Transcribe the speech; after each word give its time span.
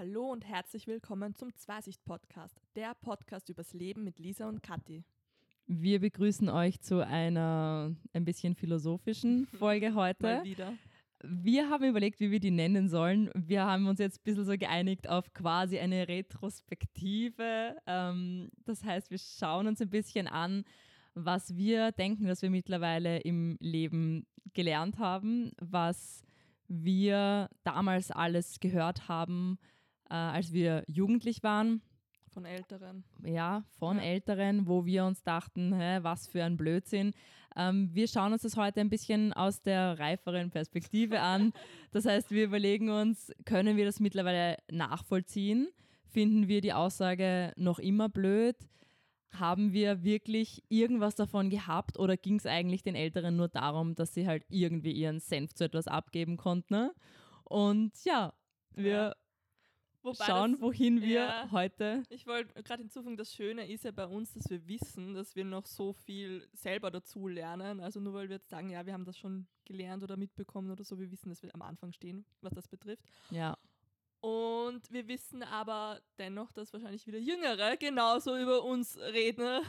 Hallo 0.00 0.32
und 0.32 0.46
herzlich 0.46 0.86
willkommen 0.86 1.34
zum 1.34 1.54
Zweisicht-Podcast, 1.54 2.58
der 2.74 2.94
Podcast 3.02 3.50
übers 3.50 3.74
Leben 3.74 4.02
mit 4.02 4.18
Lisa 4.18 4.48
und 4.48 4.62
Kathi. 4.62 5.04
Wir 5.66 6.00
begrüßen 6.00 6.48
euch 6.48 6.80
zu 6.80 7.06
einer 7.06 7.94
ein 8.14 8.24
bisschen 8.24 8.54
philosophischen 8.54 9.46
Folge 9.58 9.94
heute. 9.94 10.22
Mal 10.22 10.44
wieder. 10.44 10.72
Wir 11.22 11.68
haben 11.68 11.84
überlegt, 11.84 12.18
wie 12.18 12.30
wir 12.30 12.40
die 12.40 12.50
nennen 12.50 12.88
sollen. 12.88 13.30
Wir 13.34 13.66
haben 13.66 13.88
uns 13.88 13.98
jetzt 13.98 14.20
ein 14.20 14.24
bisschen 14.24 14.46
so 14.46 14.56
geeinigt 14.56 15.06
auf 15.06 15.34
quasi 15.34 15.78
eine 15.78 16.08
Retrospektive. 16.08 17.76
Ähm, 17.86 18.48
das 18.64 18.82
heißt, 18.82 19.10
wir 19.10 19.18
schauen 19.18 19.66
uns 19.66 19.82
ein 19.82 19.90
bisschen 19.90 20.28
an, 20.28 20.64
was 21.12 21.58
wir 21.58 21.92
denken, 21.92 22.24
dass 22.24 22.40
wir 22.40 22.48
mittlerweile 22.48 23.18
im 23.18 23.58
Leben 23.60 24.26
gelernt 24.54 24.98
haben, 24.98 25.52
was 25.60 26.22
wir 26.68 27.50
damals 27.64 28.10
alles 28.10 28.60
gehört 28.60 29.06
haben, 29.06 29.58
äh, 30.10 30.14
als 30.14 30.52
wir 30.52 30.84
jugendlich 30.86 31.42
waren. 31.42 31.82
Von 32.32 32.44
Älteren. 32.44 33.04
Ja, 33.24 33.64
von 33.78 33.96
Ja. 33.96 34.04
Älteren, 34.04 34.66
wo 34.66 34.84
wir 34.84 35.04
uns 35.04 35.22
dachten, 35.22 35.74
hä, 35.74 35.98
was 36.02 36.28
für 36.28 36.44
ein 36.44 36.56
Blödsinn. 36.56 37.12
Ähm, 37.56 37.90
wir 37.92 38.06
schauen 38.06 38.32
uns 38.32 38.42
das 38.42 38.56
heute 38.56 38.80
ein 38.80 38.88
bisschen 38.90 39.32
aus 39.32 39.62
der 39.62 39.98
reiferen 39.98 40.50
Perspektive 40.50 41.20
an. 41.20 41.52
Das 41.90 42.06
heißt, 42.06 42.30
wir 42.30 42.44
überlegen 42.44 42.90
uns, 42.90 43.32
können 43.44 43.76
wir 43.76 43.84
das 43.84 43.98
mittlerweile 43.98 44.58
nachvollziehen? 44.70 45.68
Finden 46.06 46.46
wir 46.46 46.60
die 46.60 46.72
Aussage 46.72 47.52
noch 47.56 47.78
immer 47.80 48.08
blöd? 48.08 48.56
Haben 49.32 49.72
wir 49.72 50.02
wirklich 50.04 50.62
irgendwas 50.68 51.14
davon 51.16 51.50
gehabt 51.50 51.98
oder 51.98 52.16
ging 52.16 52.36
es 52.36 52.46
eigentlich 52.46 52.82
den 52.82 52.94
Älteren 52.96 53.36
nur 53.36 53.48
darum, 53.48 53.94
dass 53.94 54.14
sie 54.14 54.26
halt 54.26 54.44
irgendwie 54.48 54.92
ihren 54.92 55.20
Senf 55.20 55.54
zu 55.54 55.64
etwas 55.64 55.88
abgeben 55.88 56.36
konnten? 56.36 56.74
ne? 56.74 56.94
Und 57.44 57.92
ja, 58.04 58.32
wir. 58.74 59.16
Wobei 60.02 60.24
schauen, 60.24 60.52
das, 60.52 60.60
wohin 60.62 61.02
wir 61.02 61.20
ja. 61.24 61.48
heute 61.50 62.02
Ich 62.08 62.26
wollte 62.26 62.62
gerade 62.62 62.82
hinzufügen, 62.82 63.16
das 63.18 63.32
Schöne 63.34 63.70
ist 63.70 63.84
ja 63.84 63.90
bei 63.90 64.06
uns, 64.06 64.32
dass 64.32 64.48
wir 64.48 64.66
wissen, 64.66 65.14
dass 65.14 65.36
wir 65.36 65.44
noch 65.44 65.66
so 65.66 65.92
viel 65.92 66.48
selber 66.54 66.90
dazu 66.90 67.28
lernen. 67.28 67.80
Also 67.80 68.00
nur 68.00 68.14
weil 68.14 68.28
wir 68.28 68.36
jetzt 68.36 68.48
sagen, 68.48 68.70
ja, 68.70 68.86
wir 68.86 68.92
haben 68.94 69.04
das 69.04 69.18
schon 69.18 69.46
gelernt 69.66 70.02
oder 70.02 70.16
mitbekommen 70.16 70.70
oder 70.70 70.84
so, 70.84 70.98
wir 70.98 71.10
wissen, 71.10 71.28
dass 71.28 71.42
wir 71.42 71.54
am 71.54 71.62
Anfang 71.62 71.92
stehen, 71.92 72.24
was 72.40 72.54
das 72.54 72.66
betrifft. 72.66 73.04
ja, 73.30 73.56
Und 74.20 74.90
wir 74.90 75.06
wissen 75.08 75.42
aber 75.42 76.00
dennoch, 76.18 76.50
dass 76.52 76.72
wahrscheinlich 76.72 77.06
wieder 77.06 77.18
Jüngere 77.18 77.76
genauso 77.76 78.36
über 78.38 78.64
uns 78.64 78.98
reden. 78.98 79.60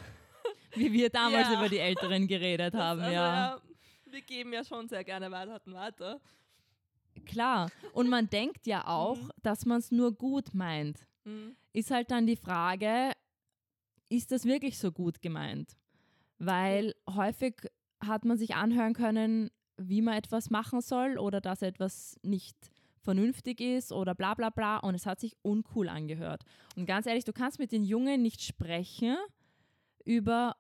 wie 0.75 0.91
wir 0.93 1.09
damals 1.09 1.49
Ja. 1.49 1.59
über 1.59 1.69
die 1.69 1.77
Älteren 1.79 2.27
geredet 2.27 2.73
Das- 2.73 2.81
haben, 2.81 3.01
also, 3.01 3.13
ja. 3.13 3.61
Wir 4.05 4.21
geben 4.21 4.51
ja 4.53 4.63
schon 4.63 4.87
sehr 4.89 5.03
gerne 5.03 5.29
weiter 5.31 5.61
und 5.65 5.73
weiter. 5.73 6.19
Klar. 7.25 7.69
Und 7.93 8.09
man 8.09 8.29
denkt 8.29 8.67
ja 8.67 8.87
auch, 8.87 9.17
Mhm. 9.17 9.31
dass 9.43 9.65
man 9.65 9.79
es 9.79 9.91
nur 9.91 10.11
gut 10.13 10.53
meint. 10.53 11.07
Mhm. 11.25 11.55
Ist 11.73 11.91
halt 11.91 12.11
dann 12.11 12.25
die 12.27 12.35
Frage, 12.35 13.11
ist 14.09 14.31
das 14.31 14.45
wirklich 14.45 14.77
so 14.77 14.91
gut 14.91 15.21
gemeint? 15.21 15.77
Weil 16.39 16.95
häufig 17.09 17.55
hat 18.03 18.25
man 18.25 18.37
sich 18.37 18.55
anhören 18.55 18.93
können, 18.93 19.49
wie 19.77 20.01
man 20.01 20.15
etwas 20.15 20.49
machen 20.49 20.81
soll 20.81 21.17
oder 21.17 21.39
dass 21.41 21.61
etwas 21.61 22.19
nicht 22.23 22.57
vernünftig 23.03 23.61
ist 23.61 23.91
oder 23.91 24.13
bla 24.13 24.33
bla 24.35 24.49
bla 24.49 24.77
und 24.77 24.93
es 24.95 25.05
hat 25.05 25.19
sich 25.19 25.35
uncool 25.41 25.89
angehört. 25.89 26.43
Und 26.75 26.85
ganz 26.85 27.05
ehrlich, 27.07 27.25
du 27.25 27.33
kannst 27.33 27.57
mit 27.59 27.71
den 27.71 27.83
Jungen 27.83 28.21
nicht 28.21 28.41
sprechen 28.43 29.17
über 30.05 30.55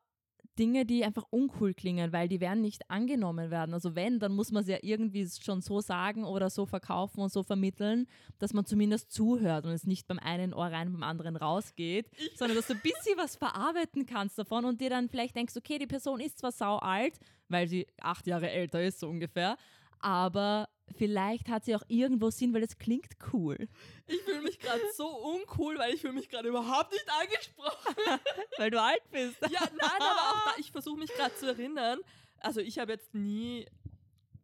Dinge, 0.59 0.85
die 0.85 1.05
einfach 1.05 1.25
uncool 1.29 1.73
klingen, 1.73 2.11
weil 2.11 2.27
die 2.27 2.41
werden 2.41 2.61
nicht 2.61 2.89
angenommen 2.89 3.49
werden. 3.51 3.73
Also 3.73 3.95
wenn, 3.95 4.19
dann 4.19 4.33
muss 4.33 4.51
man 4.51 4.63
es 4.63 4.69
ja 4.69 4.77
irgendwie 4.81 5.27
schon 5.41 5.61
so 5.61 5.79
sagen 5.81 6.23
oder 6.25 6.49
so 6.49 6.65
verkaufen 6.65 7.21
und 7.21 7.31
so 7.31 7.43
vermitteln, 7.43 8.07
dass 8.39 8.53
man 8.53 8.65
zumindest 8.65 9.11
zuhört 9.11 9.65
und 9.65 9.71
es 9.71 9.85
nicht 9.85 10.07
beim 10.07 10.19
einen 10.19 10.53
Ohr 10.53 10.65
rein, 10.65 10.91
beim 10.91 11.03
anderen 11.03 11.35
rausgeht, 11.35 12.09
sondern 12.35 12.57
dass 12.57 12.67
du 12.67 12.73
ein 12.73 12.81
bisschen 12.81 13.17
was 13.17 13.35
verarbeiten 13.35 14.05
kannst 14.05 14.37
davon 14.37 14.65
und 14.65 14.81
dir 14.81 14.89
dann 14.89 15.09
vielleicht 15.09 15.35
denkst, 15.35 15.55
okay, 15.55 15.77
die 15.77 15.87
Person 15.87 16.19
ist 16.19 16.39
zwar 16.39 16.51
sau 16.51 16.77
alt, 16.77 17.17
weil 17.47 17.67
sie 17.67 17.87
acht 18.01 18.27
Jahre 18.27 18.49
älter 18.49 18.83
ist, 18.83 18.99
so 18.99 19.07
ungefähr, 19.07 19.57
aber 19.99 20.67
vielleicht 20.91 21.49
hat 21.49 21.65
sie 21.65 21.75
auch 21.75 21.83
irgendwo 21.87 22.29
Sinn, 22.29 22.53
weil 22.53 22.63
es 22.63 22.77
klingt 22.77 23.15
cool. 23.33 23.67
Ich 24.07 24.21
fühle 24.21 24.41
mich 24.41 24.59
gerade 24.59 24.81
so 24.95 25.07
uncool, 25.07 25.77
weil 25.77 25.93
ich 25.93 26.01
fühle 26.01 26.13
mich 26.13 26.29
gerade 26.29 26.49
überhaupt 26.49 26.91
nicht 26.91 27.05
angesprochen. 27.09 27.95
Weil 28.57 28.69
du 28.69 28.81
alt 28.81 29.01
bist. 29.11 29.37
Ja, 29.41 29.61
nein, 29.61 29.99
aber 29.99 30.21
auch 30.21 30.45
da, 30.45 30.51
ich 30.59 30.71
versuche 30.71 30.99
mich 30.99 31.11
gerade 31.13 31.33
zu 31.35 31.47
erinnern. 31.47 31.99
Also 32.39 32.59
ich 32.59 32.77
habe 32.79 32.91
jetzt 32.91 33.13
nie 33.13 33.65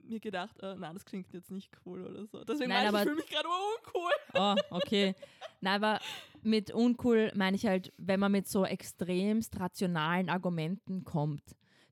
mir 0.10 0.20
gedacht, 0.20 0.58
äh, 0.62 0.76
nein, 0.76 0.94
das 0.94 1.06
klingt 1.06 1.34
jetzt 1.34 1.52
nicht 1.52 1.72
cool 1.86 2.06
oder 2.06 2.26
so. 2.26 2.44
Deswegen 2.44 2.70
Nein, 2.70 2.92
meine 2.92 2.98
ich, 2.98 3.02
ich 3.02 3.04
fühle 3.04 3.16
mich 3.16 3.30
gerade 3.30 3.48
uncool. 3.48 4.12
Oh, 4.34 4.56
okay. 4.78 5.16
Nein, 5.62 5.84
aber 5.84 6.00
mit 6.42 6.72
uncool 6.72 7.32
meine 7.36 7.56
ich 7.56 7.66
halt, 7.66 7.94
wenn 7.98 8.20
man 8.20 8.32
mit 8.32 8.48
so 8.48 8.66
extremst 8.66 9.60
rationalen 9.60 10.30
Argumenten 10.30 11.04
kommt. 11.04 11.44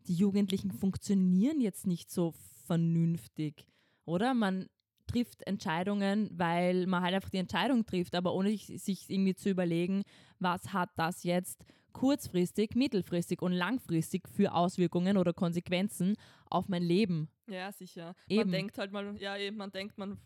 Die 0.08 0.16
Jugendlichen 0.16 0.72
funktionieren 0.72 1.60
jetzt 1.60 1.88
nicht 1.88 2.12
so 2.12 2.34
vernünftig, 2.66 3.66
oder? 4.06 4.34
Man 4.34 4.68
trifft 5.08 5.46
Entscheidungen, 5.46 6.30
weil 6.34 6.88
man 6.88 7.04
halt 7.04 7.14
einfach 7.14 7.30
die 7.30 7.38
Entscheidung 7.38 7.86
trifft, 7.86 8.16
aber 8.16 8.34
ohne 8.34 8.58
sich- 8.58 9.10
irgendwie 9.10 9.36
zu 9.36 9.50
überlegen, 9.50 10.02
was 10.40 10.74
hat 10.74 10.90
das 10.96 11.24
jetzt 11.24 11.64
kurzfristig, 11.94 12.76
mittelfristig 12.76 13.42
und 13.42 13.54
langfristig 13.54 14.28
für 14.28 14.54
Auswirkungen 14.54 15.16
oder 15.18 15.32
Konsequenzen 15.34 16.16
auf 16.50 16.68
mein 16.68 16.84
Leben. 16.84 17.30
Ja, 17.48 17.72
sicher. 17.72 18.16
Eben. 18.28 18.42
Man 18.42 18.52
denkt 18.52 18.78
halt 18.78 18.92
mal, 18.92 19.16
ja, 19.18 19.38
eben, 19.38 19.58
man 19.58 19.72
denkt, 19.72 19.98
man 19.98 20.18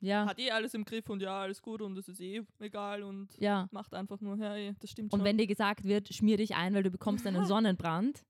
Ja, 0.00 0.24
hat 0.26 0.38
eh 0.38 0.50
alles 0.52 0.72
im 0.74 0.84
Griff 0.84 1.10
und 1.10 1.20
ja, 1.20 1.40
alles 1.42 1.60
gut 1.60 1.82
und 1.82 1.98
es 1.98 2.08
ist 2.08 2.20
eh 2.20 2.42
egal 2.60 3.02
und 3.02 3.28
ja. 3.38 3.68
macht 3.72 3.92
einfach 3.94 4.20
nur, 4.20 4.36
ja, 4.38 4.56
eh, 4.56 4.74
das 4.80 4.90
stimmt 4.90 5.12
Und 5.12 5.18
schon. 5.18 5.24
wenn 5.26 5.36
dir 5.38 5.46
gesagt 5.46 5.84
wird, 5.84 6.14
schmier 6.14 6.36
dich 6.36 6.54
ein, 6.54 6.74
weil 6.74 6.82
du 6.82 6.90
bekommst 6.90 7.26
einen 7.26 7.44
Sonnenbrand, 7.46 8.22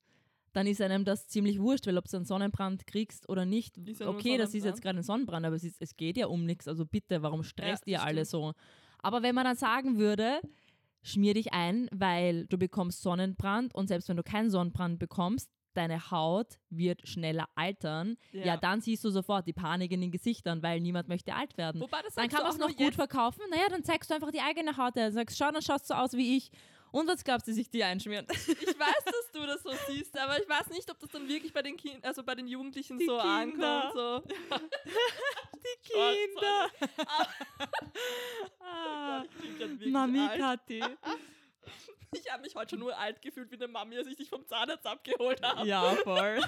dann 0.56 0.66
ist 0.66 0.80
einem 0.80 1.04
das 1.04 1.28
ziemlich 1.28 1.60
wurscht, 1.60 1.86
weil 1.86 1.98
ob 1.98 2.08
du 2.08 2.16
einen 2.16 2.24
Sonnenbrand 2.24 2.86
kriegst 2.86 3.28
oder 3.28 3.44
nicht. 3.44 3.76
Okay, 4.00 4.38
das 4.38 4.54
ist 4.54 4.64
jetzt 4.64 4.80
gerade 4.80 4.98
ein 4.98 5.02
Sonnenbrand, 5.02 5.44
aber 5.44 5.54
es, 5.54 5.64
ist, 5.64 5.76
es 5.80 5.96
geht 5.96 6.16
ja 6.16 6.28
um 6.28 6.46
nichts. 6.46 6.66
Also 6.66 6.86
bitte, 6.86 7.22
warum 7.22 7.42
stresst 7.42 7.86
Ja, 7.86 7.98
ihr 8.00 8.02
alle 8.04 8.24
so? 8.24 8.54
Aber 8.98 9.22
wenn 9.22 9.34
man 9.34 9.44
dann 9.44 9.56
sagen 9.56 9.98
würde, 9.98 10.40
schmier 11.02 11.34
dich 11.34 11.52
ein, 11.52 11.88
weil 11.92 12.46
du 12.46 12.56
bekommst 12.56 13.02
Sonnenbrand 13.02 13.74
und 13.74 13.88
selbst 13.88 14.08
wenn 14.08 14.16
du 14.16 14.22
keinen 14.22 14.48
Sonnenbrand 14.50 14.98
bekommst, 14.98 15.50
deine 15.74 16.10
Haut 16.10 16.58
wird 16.70 17.06
schneller 17.06 17.50
altern, 17.54 18.16
ja. 18.32 18.46
Ja. 18.46 18.56
dann 18.56 18.80
siehst 18.80 19.04
du 19.04 19.10
sofort 19.10 19.46
die 19.46 19.52
Panik 19.52 19.92
in 19.92 20.00
den 20.00 20.10
Gesichtern, 20.10 20.62
weil 20.62 20.80
niemand 20.80 21.06
möchte 21.08 21.34
alt 21.34 21.58
werden. 21.58 21.82
Wobei, 21.82 22.00
das 22.02 22.14
Dann 22.14 22.28
kann 22.28 22.42
man 22.44 22.52
es 22.52 22.58
noch 22.58 22.68
gut 22.68 22.80
jetzt. 22.80 22.94
verkaufen. 22.94 23.42
Naja, 23.50 23.64
dann 23.68 23.84
zeigst 23.84 24.08
du 24.10 24.14
einfach 24.14 24.30
die 24.30 24.40
eigene 24.40 24.74
Haut. 24.78 24.96
her. 24.96 25.12
Sagst, 25.12 25.36
schau, 25.36 25.50
dann 25.50 25.60
schaust 25.60 25.90
du 25.90 25.94
so 25.94 26.00
aus 26.00 26.14
wie 26.14 26.38
ich. 26.38 26.50
Und 26.96 27.08
was 27.08 27.22
glaubst 27.22 27.46
du, 27.46 27.52
sich 27.52 27.68
die 27.68 27.84
einschmieren? 27.84 28.26
Ich 28.30 28.46
weiß, 28.78 29.04
dass 29.04 29.30
du 29.30 29.46
das 29.46 29.62
so 29.62 29.70
siehst, 29.86 30.16
aber 30.18 30.40
ich 30.40 30.48
weiß 30.48 30.68
nicht, 30.68 30.90
ob 30.90 30.98
das 30.98 31.10
dann 31.10 31.28
wirklich 31.28 31.52
bei 31.52 31.60
den 31.60 31.76
Kind 31.76 32.02
also 32.02 32.22
bei 32.22 32.34
den 32.34 32.48
Jugendlichen 32.48 32.98
Die 32.98 33.04
so 33.04 33.18
Kinder. 33.18 33.84
ankommt. 33.84 33.92
So. 33.92 34.20
Die 35.62 35.92
Kinder. 35.92 36.70
Ah, 38.60 39.24
wirklich 39.42 39.92
Mami 39.92 40.20
alt. 40.20 40.40
Kathi. 40.40 40.82
Ich 42.12 42.32
habe 42.32 42.42
mich 42.44 42.54
heute 42.54 42.70
schon 42.70 42.78
nur 42.78 42.96
alt 42.96 43.20
gefühlt 43.20 43.50
wie 43.50 43.56
eine 43.56 43.68
Mami, 43.68 43.98
als 43.98 44.06
ich 44.06 44.16
dich 44.16 44.30
vom 44.30 44.46
Zahnarzt 44.46 44.86
abgeholt 44.86 45.42
habe. 45.42 45.68
Ja, 45.68 45.94
voll. 45.96 46.40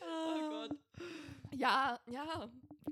Oh 0.00 0.48
Gott. 0.48 0.70
Ja, 1.52 2.00
ja. 2.06 2.48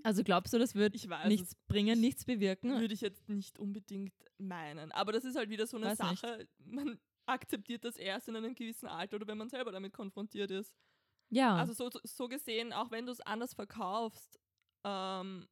Also 0.07 0.23
glaubst 0.23 0.55
du, 0.55 0.59
das 0.61 0.77
wird 0.77 0.95
Ich 0.95 1.09
weiß 1.09 1.27
nichts 1.27 1.57
bringen, 1.67 2.01
nichts 2.01 2.25
bewirken? 2.25 2.79
Würde 2.79 2.95
ich 2.95 3.01
jetzt 3.01 3.29
nicht 3.29 3.59
unbedingt 3.59 4.15
meinen. 4.39 4.93
Aber 4.93 5.11
das 5.11 5.25
ist 5.25 5.35
halt 5.35 5.51
wieder 5.51 5.67
so 5.67 5.79
eine 5.79 5.87
Weiß 5.87 5.99
nicht. 5.99 6.21
Sache. 6.21 6.47
Man 6.65 7.01
akzeptiert 7.27 7.85
das 7.85 7.97
erst 7.97 8.29
in 8.29 8.37
einem 8.37 8.55
gewissen 8.55 8.87
Alter 8.87 9.17
oder 9.17 9.27
wenn 9.27 9.37
man 9.37 9.49
selber 9.49 9.73
damit 9.73 9.93
konfrontiert 9.93 10.53
ist. 10.53 10.73
Ja, 11.29 11.57
Also 11.57 11.73
so, 11.73 11.91
so 12.05 12.29
gesehen, 12.29 12.73
auch 12.73 12.93
wenn 12.93 13.05
du 13.07 13.11
es 13.11 13.21
anders 13.21 13.55
verkaufst, 13.55 14.39
ähm, 14.85 15.49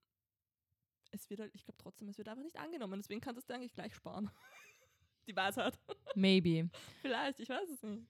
es 1.11 1.29
wird 1.31 1.41
halt, 1.41 1.53
ich 1.57 1.65
glaube 1.65 1.79
trotzdem, 1.79 2.07
es 2.09 2.17
wird 2.17 2.29
einfach 2.29 2.45
nicht 2.45 2.61
angenommen. 2.61 3.01
Deswegen 3.01 3.21
kannst 3.21 3.39
du 3.39 3.41
es 3.41 3.47
dir 3.47 3.55
eigentlich 3.57 3.75
gleich 3.75 3.93
sparen. 3.93 4.31
Die 5.27 5.35
Weisheit. 5.35 5.77
maybe. 6.15 6.71
Vielleicht, 7.03 7.41
ich 7.41 7.49
weiß 7.49 7.69
es 7.71 7.83
nicht. 7.83 8.07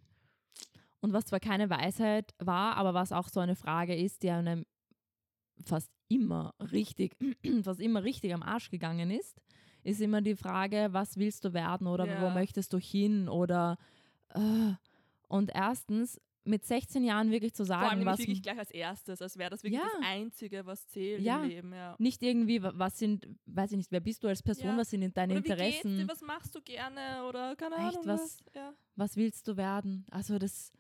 Und 1.01 1.15
was 1.15 1.25
zwar 1.25 1.41
keine 1.41 1.71
Weisheit 1.71 2.35
war, 2.37 2.77
aber 2.77 2.93
was 2.93 3.13
auch 3.13 3.31
so 3.31 3.41
eine 3.41 3.57
Frage 3.57 3.97
ist, 3.97 4.23
die 4.23 4.31
einem 4.31 4.67
fast 5.65 5.91
immer 6.15 6.55
richtig, 6.73 7.17
fast 7.63 7.81
immer 7.81 8.03
richtig 8.05 8.33
am 8.35 8.43
Arsch 8.43 8.71
gegangen 8.71 9.11
ist, 9.11 9.37
ist 9.83 10.01
immer 10.01 10.23
die 10.23 10.37
Frage, 10.37 10.89
was 10.93 11.17
willst 11.17 11.45
du 11.45 11.53
werden 11.53 11.87
oder 11.87 12.07
Ja. 12.07 12.23
wo 12.23 12.31
möchtest 12.31 12.73
du 12.73 12.79
hin 12.79 13.29
oder 13.29 13.77
äh, 14.35 14.73
und 15.29 15.51
erstens 15.55 16.21
mit 16.47 16.63
16 16.65 17.05
Jahren 17.05 17.31
wirklich 17.31 17.55
zu 17.55 17.65
Vor 17.65 17.77
allem 17.77 17.89
sagen, 18.01 18.05
was 18.05 18.19
wirklich 18.19 18.43
gleich 18.43 18.59
als 18.59 18.71
erstes, 18.71 19.23
als 19.23 19.39
wäre 19.39 19.49
das 19.49 19.63
wirklich 19.63 19.81
Ja. 19.81 19.89
das 19.99 20.07
Einzige, 20.07 20.67
was 20.67 20.87
zählt 20.89 21.23
Ja. 21.23 21.43
im 21.43 21.49
Leben. 21.49 21.73
Ja. 21.73 21.97
nicht 21.99 22.23
irgendwie, 22.23 22.63
wa- 22.63 22.73
was 22.75 22.99
sind, 22.99 23.27
weiß 23.47 23.71
ich 23.73 23.79
nicht, 23.79 23.91
wer 23.93 24.01
bist 24.01 24.23
du 24.23 24.29
als 24.29 24.43
Person, 24.43 24.67
Ja. 24.69 24.77
was 24.77 24.91
sind 24.91 25.17
deine 25.17 25.35
Oder 25.35 25.45
wie 25.45 25.49
geht's 25.49 25.61
Interessen, 25.63 25.97
dir, 25.97 26.09
was 26.09 26.21
machst 26.21 26.55
du 26.55 26.61
gerne 26.61 27.25
oder 27.27 27.57
keine 27.57 27.77
Echt, 27.77 27.97
Ahnung 27.97 28.03
was- 28.07 28.39
was. 28.53 28.75
Was 28.97 29.17
willst 29.17 29.49
du 29.49 29.57
werden? 29.57 30.05
Also 30.11 30.39
das, 30.39 30.71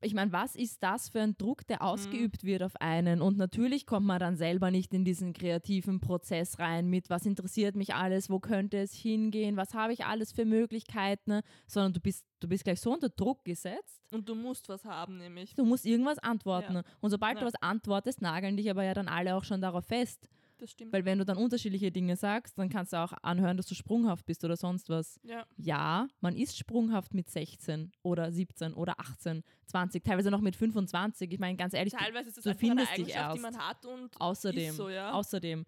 ich 0.00 0.14
meine, 0.14 0.32
was 0.32 0.54
ist 0.54 0.82
das 0.82 1.08
für 1.08 1.20
ein 1.20 1.36
Druck, 1.36 1.62
Mhm. 1.62 1.66
der 1.68 1.82
ausgeübt 1.82 2.44
wird 2.44 2.62
auf 2.62 2.76
einen? 2.80 3.20
Und 3.20 3.36
natürlich 3.36 3.84
kommt 3.86 4.06
man 4.06 4.20
dann 4.20 4.36
selber 4.36 4.70
nicht 4.70 4.94
in 4.94 5.04
diesen 5.04 5.32
kreativen 5.32 6.00
Prozess 6.00 6.58
rein 6.58 6.88
mit, 6.88 7.10
was 7.10 7.26
interessiert 7.26 7.74
mich 7.76 7.94
alles, 7.94 8.30
wo 8.30 8.38
könnte 8.38 8.78
es 8.78 8.92
hingehen, 8.94 9.56
was 9.56 9.74
habe 9.74 9.92
ich 9.92 10.04
alles 10.04 10.32
für 10.32 10.44
Möglichkeiten, 10.44 11.40
sondern 11.66 11.92
du 11.94 12.00
bist, 12.00 12.24
du 12.40 12.48
bist 12.48 12.64
gleich 12.64 12.80
so 12.80 12.92
unter 12.92 13.08
Druck 13.08 13.44
gesetzt. 13.44 14.00
Und 14.12 14.28
du 14.28 14.34
musst 14.34 14.68
was 14.68 14.84
haben, 14.84 15.18
nämlich. 15.18 15.54
Du 15.54 15.64
musst 15.64 15.84
irgendwas 15.84 16.18
antworten. 16.18 16.74
Ja. 16.76 16.82
Und 17.00 17.10
sobald 17.10 17.34
Ja. 17.34 17.40
du 17.40 17.46
was 17.46 17.54
antwortest, 17.60 18.22
nageln 18.22 18.56
dich 18.56 18.70
aber 18.70 18.84
ja 18.84 18.94
dann 18.94 19.08
alle 19.08 19.34
auch 19.34 19.44
schon 19.44 19.60
darauf 19.60 19.84
fest. 19.86 20.28
Das 20.58 20.72
stimmt. 20.72 20.92
Weil 20.92 21.04
wenn 21.04 21.18
du 21.18 21.24
dann 21.24 21.36
unterschiedliche 21.36 21.92
Dinge 21.92 22.16
sagst, 22.16 22.58
dann 22.58 22.68
kannst 22.68 22.92
du 22.92 22.96
auch 22.98 23.12
anhören, 23.22 23.56
dass 23.56 23.66
du 23.66 23.74
sprunghaft 23.74 24.26
bist 24.26 24.44
oder 24.44 24.56
sonst 24.56 24.88
was. 24.88 25.20
ja. 25.22 25.46
Ja, 25.56 26.08
man 26.20 26.36
ist 26.36 26.58
sprunghaft 26.58 27.14
mit 27.14 27.30
16 27.30 27.92
oder 28.02 28.32
17 28.32 28.74
oder 28.74 28.98
18, 28.98 29.44
20, 29.66 30.04
teilweise 30.04 30.30
noch 30.30 30.40
mit 30.40 30.56
25. 30.56 31.32
Ich 31.32 31.38
meine, 31.38 31.56
ganz 31.56 31.74
ehrlich, 31.74 31.92
Teilweise 31.92 32.28
ist 32.28 32.38
es 32.38 32.44
du 32.44 32.50
einfach 32.50 32.60
eine 32.60 32.68
findest 32.70 32.90
dich 32.92 33.16
Eigenschaft, 33.16 33.36
die 33.36 33.42
erst. 33.42 33.54
man 33.54 33.68
hat 33.68 33.86
und 33.86 34.20
außerdem, 34.20 34.74
so, 34.74 34.88
ja. 34.88 35.12
außerdem. 35.12 35.64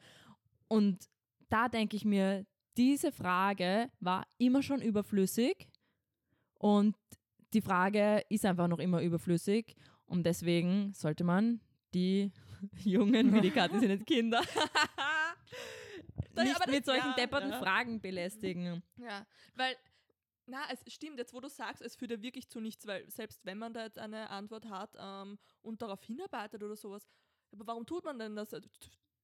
Und 0.69 1.09
da 1.49 1.69
denke 1.69 1.97
ich 1.97 2.05
mir, 2.05 2.45
diese 2.77 3.13
Frage 3.13 3.91
war 4.01 4.27
immer 4.39 4.63
schon 4.63 4.83
überflüssig 4.83 5.69
und 6.55 6.97
die 7.53 7.61
Frage 7.61 8.25
ist 8.29 8.45
einfach 8.45 8.69
noch 8.69 8.79
immer 8.79 9.03
überflüssig 9.03 9.75
und 10.07 10.25
deswegen 10.25 10.93
sollte 10.95 11.25
man 11.25 11.61
die 11.95 12.33
Jungen, 12.85 13.33
wie 13.35 13.41
die 13.41 13.51
Kathi 13.51 13.79
sind 13.81 14.07
Kinder, 14.07 14.41
nicht 16.37 16.67
mit 16.69 16.85
solchen 16.85 17.09
ja, 17.09 17.15
depperten 17.15 17.51
ja. 17.51 17.59
Fragen 17.59 18.01
belästigen. 18.01 18.83
Ja, 18.97 19.27
weil, 19.55 19.77
na, 20.47 20.63
es 20.71 20.93
stimmt, 20.93 21.19
jetzt 21.19 21.33
wo 21.35 21.41
du 21.41 21.49
sagst, 21.49 21.83
es 21.83 21.97
führt 21.97 22.11
ja 22.11 22.23
wirklich 22.23 22.49
zu 22.49 22.61
nichts, 22.61 22.87
weil 22.87 23.09
selbst 23.11 23.45
wenn 23.45 23.59
man 23.59 23.73
da 23.75 23.85
jetzt 23.85 23.99
eine 23.99 24.31
Antwort 24.31 24.69
hat 24.69 24.95
ähm, 24.99 25.39
und 25.63 25.83
darauf 25.83 26.03
hinarbeitet 26.05 26.63
oder 26.63 26.77
sowas, 26.77 27.07
aber 27.53 27.67
warum 27.67 27.87
tut 27.87 28.05
man 28.05 28.19
denn 28.19 28.37
das? 28.37 28.53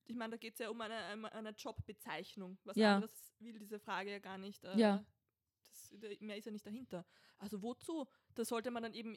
Ich 0.09 0.15
meine, 0.15 0.33
da 0.33 0.37
geht 0.37 0.55
es 0.55 0.59
ja 0.61 0.69
um 0.71 0.81
eine, 0.81 0.94
eine- 0.97 1.33
eine 1.33 1.50
Jobbezeichnung. 1.50 2.59
Was 2.65 2.77
Ja. 2.77 2.97
anderes 2.97 3.33
will 3.38 3.59
diese 3.59 3.79
Frage 3.81 4.11
ja 4.12 4.19
gar 4.19 4.38
nicht. 4.38 4.65
Äh, 4.65 4.77
Ja. 4.79 5.05
Das, 5.65 6.21
mehr 6.21 6.37
ist 6.37 6.44
ja 6.44 6.53
nicht 6.53 6.67
dahinter. 6.67 7.05
Also 7.38 7.61
wozu? 7.62 8.06
Da 8.35 8.44
sollte 8.44 8.71
man 8.71 8.83
dann 8.85 8.94
eben 8.94 9.17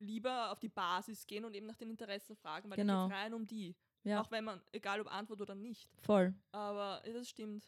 lieber 0.00 0.50
auf 0.52 0.58
die 0.60 0.68
Basis 0.68 1.26
gehen 1.26 1.44
und 1.44 1.54
eben 1.54 1.66
nach 1.66 1.76
den 1.76 1.90
Interessen 1.90 2.36
fragen, 2.36 2.70
weil 2.70 2.76
Genau. 2.76 2.94
da 2.94 3.06
geht 3.08 3.12
es 3.16 3.18
rein 3.24 3.34
um 3.34 3.46
die. 3.46 3.74
Ja, 4.04 4.20
Auch 4.20 4.30
wenn 4.30 4.44
man, 4.44 4.60
egal 4.72 5.00
ob 5.00 5.12
Antwort 5.12 5.40
oder 5.40 5.54
nicht. 5.54 5.90
voll. 6.00 6.34
Aber 6.52 7.02
das 7.12 7.28
stimmt. 7.28 7.64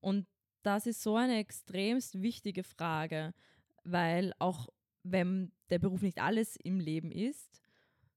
Und 0.00 0.26
das 0.62 0.86
ist 0.86 1.02
so 1.02 1.16
eine 1.16 1.38
extremst 1.38 2.20
wichtige 2.22 2.62
Frage, 2.62 3.34
weil 3.84 4.32
auch 4.38 4.68
wenn 5.02 5.52
der 5.70 5.78
Beruf 5.78 6.02
nicht 6.02 6.20
alles 6.20 6.56
im 6.56 6.78
Leben 6.80 7.10
ist, 7.10 7.60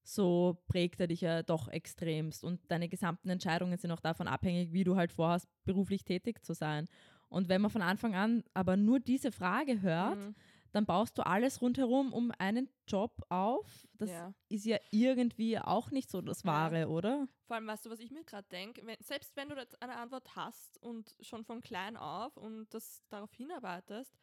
so 0.03 0.57
prägt 0.67 0.99
er 0.99 1.07
dich 1.07 1.21
ja 1.21 1.43
doch 1.43 1.69
extremst 1.69 2.43
und 2.43 2.59
deine 2.69 2.89
gesamten 2.89 3.29
Entscheidungen 3.29 3.77
sind 3.77 3.91
auch 3.91 4.01
davon 4.01 4.27
abhängig, 4.27 4.73
wie 4.73 4.83
du 4.83 4.95
halt 4.97 5.13
vorhast, 5.13 5.47
beruflich 5.63 6.03
tätig 6.03 6.43
zu 6.43 6.53
sein. 6.53 6.87
Und 7.29 7.47
wenn 7.47 7.61
man 7.61 7.71
von 7.71 7.81
Anfang 7.81 8.13
an 8.13 8.43
aber 8.53 8.75
nur 8.75 8.99
diese 8.99 9.31
Frage 9.31 9.81
hört, 9.81 10.17
Mhm. 10.19 10.35
Dann 10.73 10.87
baust 10.87 11.17
du 11.17 11.25
alles 11.25 11.61
rundherum 11.61 12.11
um 12.13 12.31
einen 12.39 12.67
Job 12.87 13.21
auf. 13.29 13.87
Das 13.93 14.09
ja. 14.09 14.33
ist 14.49 14.65
ja 14.65 14.77
irgendwie 14.89 15.59
auch 15.59 15.91
nicht 15.91 16.09
so 16.09 16.21
das 16.21 16.41
Ja. 16.43 16.51
Wahre, 16.51 16.89
oder? 16.89 17.27
Vor 17.45 17.55
allem, 17.55 17.67
weißt 17.67 17.85
du, 17.85 17.91
was 17.91 17.99
ich 17.99 18.09
mir 18.11 18.23
gerade 18.23 18.47
denke? 18.49 18.85
Wenn, 18.85 18.97
selbst 18.99 19.35
wenn 19.35 19.49
du 19.49 19.55
jetzt 19.55 19.79
eine 19.81 19.95
Antwort 19.95 20.35
hast 20.35 20.81
und 20.81 21.15
schon 21.21 21.45
von 21.45 21.61
klein 21.61 21.95
auf 21.95 22.35
und 22.37 22.73
das 22.73 23.03
darauf 23.09 23.31
hinarbeitest, 23.33 24.17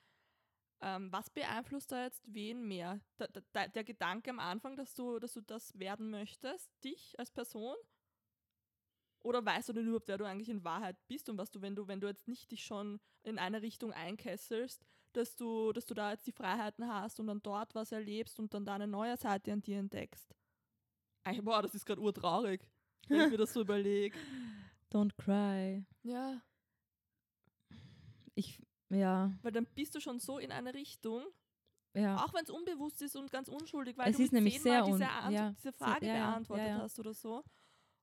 ähm, 0.82 1.12
was 1.12 1.30
beeinflusst 1.30 1.92
da 1.92 2.04
jetzt 2.04 2.22
wen 2.26 2.66
mehr? 2.66 3.00
Der, 3.20 3.28
der, 3.28 3.68
der 3.68 3.84
Gedanke 3.84 4.30
am 4.30 4.40
Anfang, 4.40 4.76
dass 4.76 4.94
du, 4.94 5.20
dass 5.20 5.34
du 5.34 5.42
das 5.42 5.78
werden 5.78 6.10
möchtest, 6.10 6.68
dich 6.82 7.16
als 7.18 7.30
Person? 7.30 7.76
Oder 9.22 9.44
weißt 9.44 9.68
du 9.68 9.72
denn 9.74 9.86
überhaupt, 9.86 10.08
wer 10.08 10.18
du 10.18 10.24
eigentlich 10.24 10.48
in 10.48 10.64
Wahrheit 10.64 10.96
bist 11.06 11.28
und 11.28 11.38
was 11.38 11.50
du, 11.50 11.60
wenn 11.60 11.76
du, 11.76 11.86
wenn 11.86 12.00
du 12.00 12.08
jetzt 12.08 12.26
nicht 12.26 12.50
dich 12.50 12.64
schon 12.64 12.98
in 13.22 13.38
eine 13.38 13.62
Richtung 13.62 13.92
einkesselst, 13.92 14.84
dass 15.16 15.36
du, 15.36 15.72
dass 15.72 15.86
du 15.86 15.94
da 15.94 16.12
jetzt 16.12 16.26
die 16.26 16.32
Freiheiten 16.32 16.86
hast 16.86 17.20
und 17.20 17.26
dann 17.26 17.42
dort 17.42 17.74
was 17.74 17.92
erlebst 17.92 18.38
und 18.38 18.52
dann 18.54 18.64
da 18.64 18.74
eine 18.74 18.86
neue 18.86 19.16
Seite 19.16 19.52
an 19.52 19.60
dir 19.62 19.78
entdeckst? 19.78 20.34
Eigentlich, 21.24 21.44
boah, 21.44 21.62
das 21.62 21.74
ist 21.74 21.84
gerade 21.84 22.00
urtraurig, 22.00 22.66
wenn 23.08 23.20
ich 23.26 23.30
mir 23.30 23.38
das 23.38 23.52
so 23.52 23.60
überlege. 23.60 24.16
Don't 24.92 25.16
cry. 25.16 25.84
Ja, 26.02 26.40
Ich, 28.34 28.58
ja, 28.88 29.32
weil 29.42 29.52
dann 29.52 29.66
bist 29.66 29.94
du 29.94 30.00
schon 30.00 30.18
so 30.18 30.38
in 30.38 30.50
eine 30.50 30.74
Richtung, 30.74 31.24
ja. 31.94 32.16
auch 32.24 32.32
wenn 32.34 32.42
es 32.42 32.50
unbewusst 32.50 33.02
ist 33.02 33.14
und 33.16 33.30
ganz 33.30 33.48
unschuldig, 33.48 33.96
weil 33.96 34.10
Es 34.10 34.16
du 34.16 34.22
ist 34.22 34.32
nämlich 34.32 34.60
sehr 34.60 34.82
diese, 34.84 35.02
ja, 35.02 35.52
diese 35.52 35.72
Frage 35.72 36.06
ja, 36.06 36.30
beantwortet 36.30 36.72
hast 36.72 36.98
oder 36.98 37.14
so. 37.14 37.44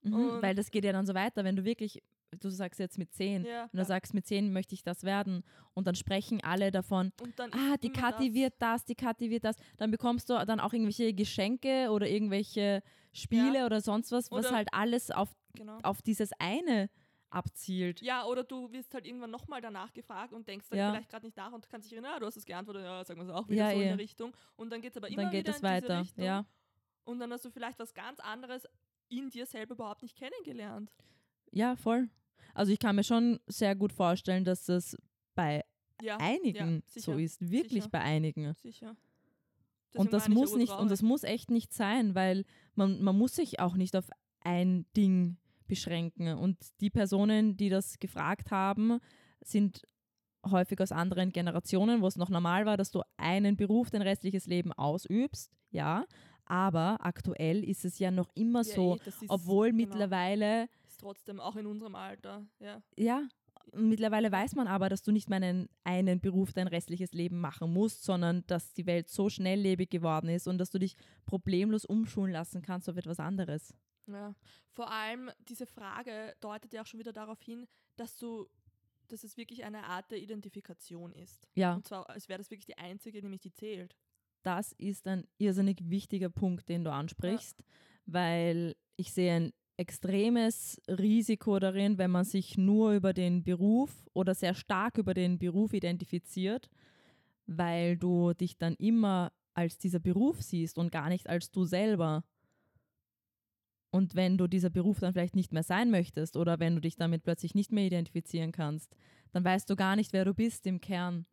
Mhm, 0.04 0.42
weil 0.42 0.56
das 0.56 0.70
geht 0.72 0.86
ja 0.86 0.94
dann 0.94 1.06
so 1.06 1.14
weiter, 1.14 1.44
wenn 1.44 1.56
du 1.56 1.64
wirklich, 1.66 2.02
du 2.32 2.50
sagst 2.50 2.80
jetzt 2.80 2.98
mit 2.98 3.14
10, 3.14 3.46
Ja, 3.46 3.64
und 3.64 3.74
du 3.74 3.78
ja. 3.80 3.86
sagst, 3.86 4.14
mit 4.14 4.26
10 4.28 4.52
möchte 4.52 4.76
ich 4.76 4.84
das 4.84 5.04
werden. 5.04 5.44
Und 5.74 5.88
dann 5.88 5.96
sprechen 5.96 6.44
alle 6.44 6.72
davon, 6.72 7.12
Und 7.22 7.38
dann 7.40 7.52
ah, 7.54 7.78
die 7.78 7.92
Kathi 7.92 8.28
das. 8.30 8.36
wird 8.36 8.54
das, 8.60 8.86
die 8.86 8.96
Kathi 8.96 9.30
wird 9.30 9.44
das. 9.46 9.56
Dann 9.78 9.92
bekommst 9.92 10.30
du 10.30 10.34
dann 10.46 10.60
auch 10.60 10.74
irgendwelche 10.74 11.14
Geschenke 11.14 11.90
oder 11.92 12.08
irgendwelche 12.08 12.82
Spiele 13.14 13.60
Ja. 13.60 13.66
oder 13.66 13.82
sonst 13.82 14.12
was, 14.12 14.32
was 14.32 14.46
Oder- 14.48 14.56
halt 14.56 14.70
alles 14.74 15.12
auf, 15.12 15.36
Genau. 15.54 15.78
auf 15.84 16.02
dieses 16.02 16.32
eine 16.40 16.90
abzielt. 17.30 18.02
Ja, 18.02 18.26
oder 18.26 18.44
du 18.44 18.72
wirst 18.72 18.94
halt 18.94 19.06
irgendwann 19.06 19.32
nochmal 19.32 19.60
danach 19.62 19.92
gefragt 19.94 20.34
und 20.34 20.48
denkst 20.48 20.68
dann 20.70 20.80
vielleicht 20.94 21.10
gerade 21.10 21.26
nicht 21.26 21.36
nach 21.38 21.52
und 21.52 21.68
kannst 21.70 21.88
dich 21.88 21.94
erinnern, 21.94 22.14
ah, 22.16 22.20
du 22.20 22.26
hast 22.26 22.38
es 22.38 22.46
geantwortet, 22.46 22.84
ja, 22.84 23.04
sagen 23.04 23.20
wir 23.20 23.26
es 23.28 23.34
auch 23.34 23.48
wieder 23.50 23.66
Ja, 23.66 23.72
so 23.72 23.82
in 23.82 23.88
der 23.88 23.98
Richtung. 23.98 24.34
Und 24.56 24.70
dann 24.72 24.82
geht 24.82 24.92
es 24.92 24.98
aber 24.98 25.10
immer 25.10 25.24
dann 25.24 25.32
geht 25.32 25.42
wieder 25.48 25.52
es 25.52 25.58
in 25.58 25.62
diese 25.68 25.74
weiter. 25.74 26.02
Richtung. 26.02 26.24
Ja. 26.24 26.46
Und 27.04 27.20
dann 27.20 27.32
hast 27.32 27.44
du 27.46 27.50
vielleicht 27.50 27.80
was 27.80 27.94
ganz 27.94 28.20
anderes 28.22 28.66
in 29.10 29.30
dir 29.30 29.46
selber 29.46 29.74
überhaupt 29.76 30.04
nicht 30.04 30.18
kennengelernt. 30.18 30.92
Ja, 31.52 31.76
voll. 31.76 32.10
Also 32.54 32.72
ich 32.72 32.80
kann 32.80 32.96
mir 32.96 33.04
schon 33.04 33.40
sehr 33.48 33.76
gut 33.76 33.94
vorstellen, 33.94 34.44
dass 34.44 34.66
das 34.66 34.98
bei 35.36 35.64
Ja, 36.02 36.18
einigen 36.20 36.84
ja, 36.96 37.02
so 37.02 37.14
ist. 37.18 37.42
Wirklich 37.42 37.84
sicher. 37.84 37.90
bei 37.92 38.02
einigen. 38.02 38.54
sicher. 38.56 38.96
Und 39.94 40.12
Deswegen 40.12 40.12
das 40.12 40.24
ich 40.24 40.30
ja 40.30 40.34
muss 40.34 40.56
nicht, 40.56 40.74
und 40.74 40.92
das 40.92 41.02
muss 41.02 41.24
echt 41.24 41.50
nicht 41.50 41.74
sein, 41.74 42.14
weil 42.16 42.46
man, 42.76 43.02
man 43.02 43.18
muss 43.18 43.36
sich 43.36 43.60
auch 43.60 43.76
nicht 43.76 43.96
auf 43.96 44.10
ein 44.42 44.86
Ding 44.96 45.38
beschränken. 45.68 46.34
Und 46.38 46.58
die 46.82 46.90
Personen, 46.90 47.58
die 47.58 47.70
das 47.70 48.00
gefragt 48.00 48.52
haben, 48.52 49.00
sind 49.42 49.82
häufig 50.46 50.80
aus 50.80 50.92
anderen 50.92 51.32
Generationen, 51.32 52.02
wo 52.02 52.08
es 52.08 52.16
noch 52.16 52.30
normal 52.30 52.66
war, 52.66 52.78
dass 52.78 52.92
du 52.92 53.02
einen 53.18 53.58
Beruf 53.58 53.90
dein 53.90 54.02
restliches 54.02 54.46
Leben 54.46 54.72
ausübst, 54.74 55.52
ja. 55.72 56.06
Aber 56.46 57.06
aktuell 57.06 57.64
ist 57.64 57.84
es 57.84 58.00
ja 58.00 58.12
noch 58.12 58.30
immer 58.34 58.60
Ja, 58.64 58.76
so, 58.76 58.96
eh, 58.96 59.00
das 59.04 59.22
ist- 59.22 59.30
obwohl 59.30 59.68
genau, 59.72 59.78
mittlerweile 59.78 60.70
Trotzdem 60.98 61.40
auch 61.40 61.56
in 61.56 61.68
unserem 61.68 61.96
Alter, 61.96 62.46
ja. 62.60 62.82
ja, 62.98 63.28
mittlerweile 63.74 64.32
weiß 64.32 64.56
man 64.56 64.68
aber, 64.68 64.90
dass 64.90 65.04
du 65.04 65.12
nicht 65.12 65.30
mehr 65.30 65.38
einen, 65.38 65.70
einen 65.84 66.20
Beruf 66.20 66.54
dein 66.54 66.68
restliches 66.68 67.14
Leben 67.14 67.40
machen 67.40 67.72
musst, 67.72 68.04
sondern 68.04 68.46
dass 68.48 68.74
die 68.74 68.86
Welt 68.86 69.10
so 69.10 69.30
schnelllebig 69.30 69.90
geworden 69.90 70.30
ist 70.30 70.48
und 70.48 70.58
dass 70.58 70.72
du 70.72 70.80
dich 70.80 70.96
problemlos 71.26 71.86
umschulen 71.86 72.32
lassen 72.32 72.62
kannst 72.62 72.90
auf 72.90 72.98
etwas 72.98 73.20
anderes. 73.20 73.74
Ja, 74.08 74.34
vor 74.72 74.90
allem 74.90 75.30
diese 75.48 75.66
Frage 75.66 76.34
deutet 76.40 76.74
ja 76.74 76.82
auch 76.82 76.86
schon 76.86 77.00
wieder 77.00 77.12
darauf 77.14 77.42
hin, 77.42 77.68
dass 77.98 78.18
du, 78.18 78.48
dass 79.10 79.24
es 79.24 79.36
wirklich 79.38 79.66
eine 79.66 79.84
Art 79.84 80.10
der 80.12 80.20
Identifikation 80.20 81.12
ist. 81.12 81.48
Ja, 81.56 81.76
Und 81.76 81.86
zwar, 81.86 82.10
als 82.10 82.30
wäre 82.30 82.38
das 82.38 82.50
wirklich 82.50 82.66
die 82.68 82.78
einzige, 82.78 83.22
nämlich 83.22 83.42
die 83.42 83.54
zählt. 83.54 83.96
das 84.44 84.72
ist 84.74 85.08
ein 85.08 85.28
irrsinnig 85.38 85.80
wichtiger 85.90 86.30
Punkt, 86.30 86.70
den 86.70 86.86
du 86.86 86.92
ansprichst, 86.92 87.64
weil 88.06 88.78
ich 88.96 89.12
sehe 89.12 89.34
ein 89.36 89.54
extremes 89.78 90.82
Risiko 90.88 91.60
darin, 91.60 91.98
wenn 91.98 92.12
man 92.12 92.26
sich 92.26 92.58
nur 92.58 92.94
über 92.94 93.14
den 93.14 93.44
Beruf 93.44 93.92
oder 94.14 94.34
sehr 94.34 94.56
stark 94.56 94.98
über 94.98 95.14
den 95.14 95.38
Beruf 95.38 95.74
identifiziert, 95.74 96.70
weil 97.46 97.98
du 97.98 98.34
dich 98.34 98.58
dann 98.58 98.76
immer 98.76 99.32
als 99.54 99.78
dieser 99.78 100.00
Beruf 100.00 100.42
siehst 100.42 100.78
und 100.78 100.92
gar 100.92 101.10
nicht 101.10 101.30
als 101.30 101.52
du 101.52 101.66
selber. 101.66 102.24
Und 103.92 104.16
wenn 104.16 104.38
du 104.38 104.48
dieser 104.48 104.70
Beruf 104.70 105.00
dann 105.00 105.14
vielleicht 105.14 105.36
nicht 105.36 105.54
mehr 105.54 105.64
sein 105.64 105.90
möchtest 105.92 106.38
oder 106.38 106.60
wenn 106.60 106.76
du 106.76 106.82
dich 106.82 106.96
damit 106.96 107.24
plötzlich 107.24 107.56
nicht 107.56 107.72
mehr 107.72 107.86
identifizieren 107.86 108.52
kannst, 108.52 108.96
dann 109.32 109.44
weißt 109.44 109.70
du 109.70 109.76
gar 109.76 109.96
nicht, 109.96 110.12
wer 110.14 110.26
du 110.26 110.34
bist 110.34 110.68
im 110.68 110.82
Kern. 110.82 111.26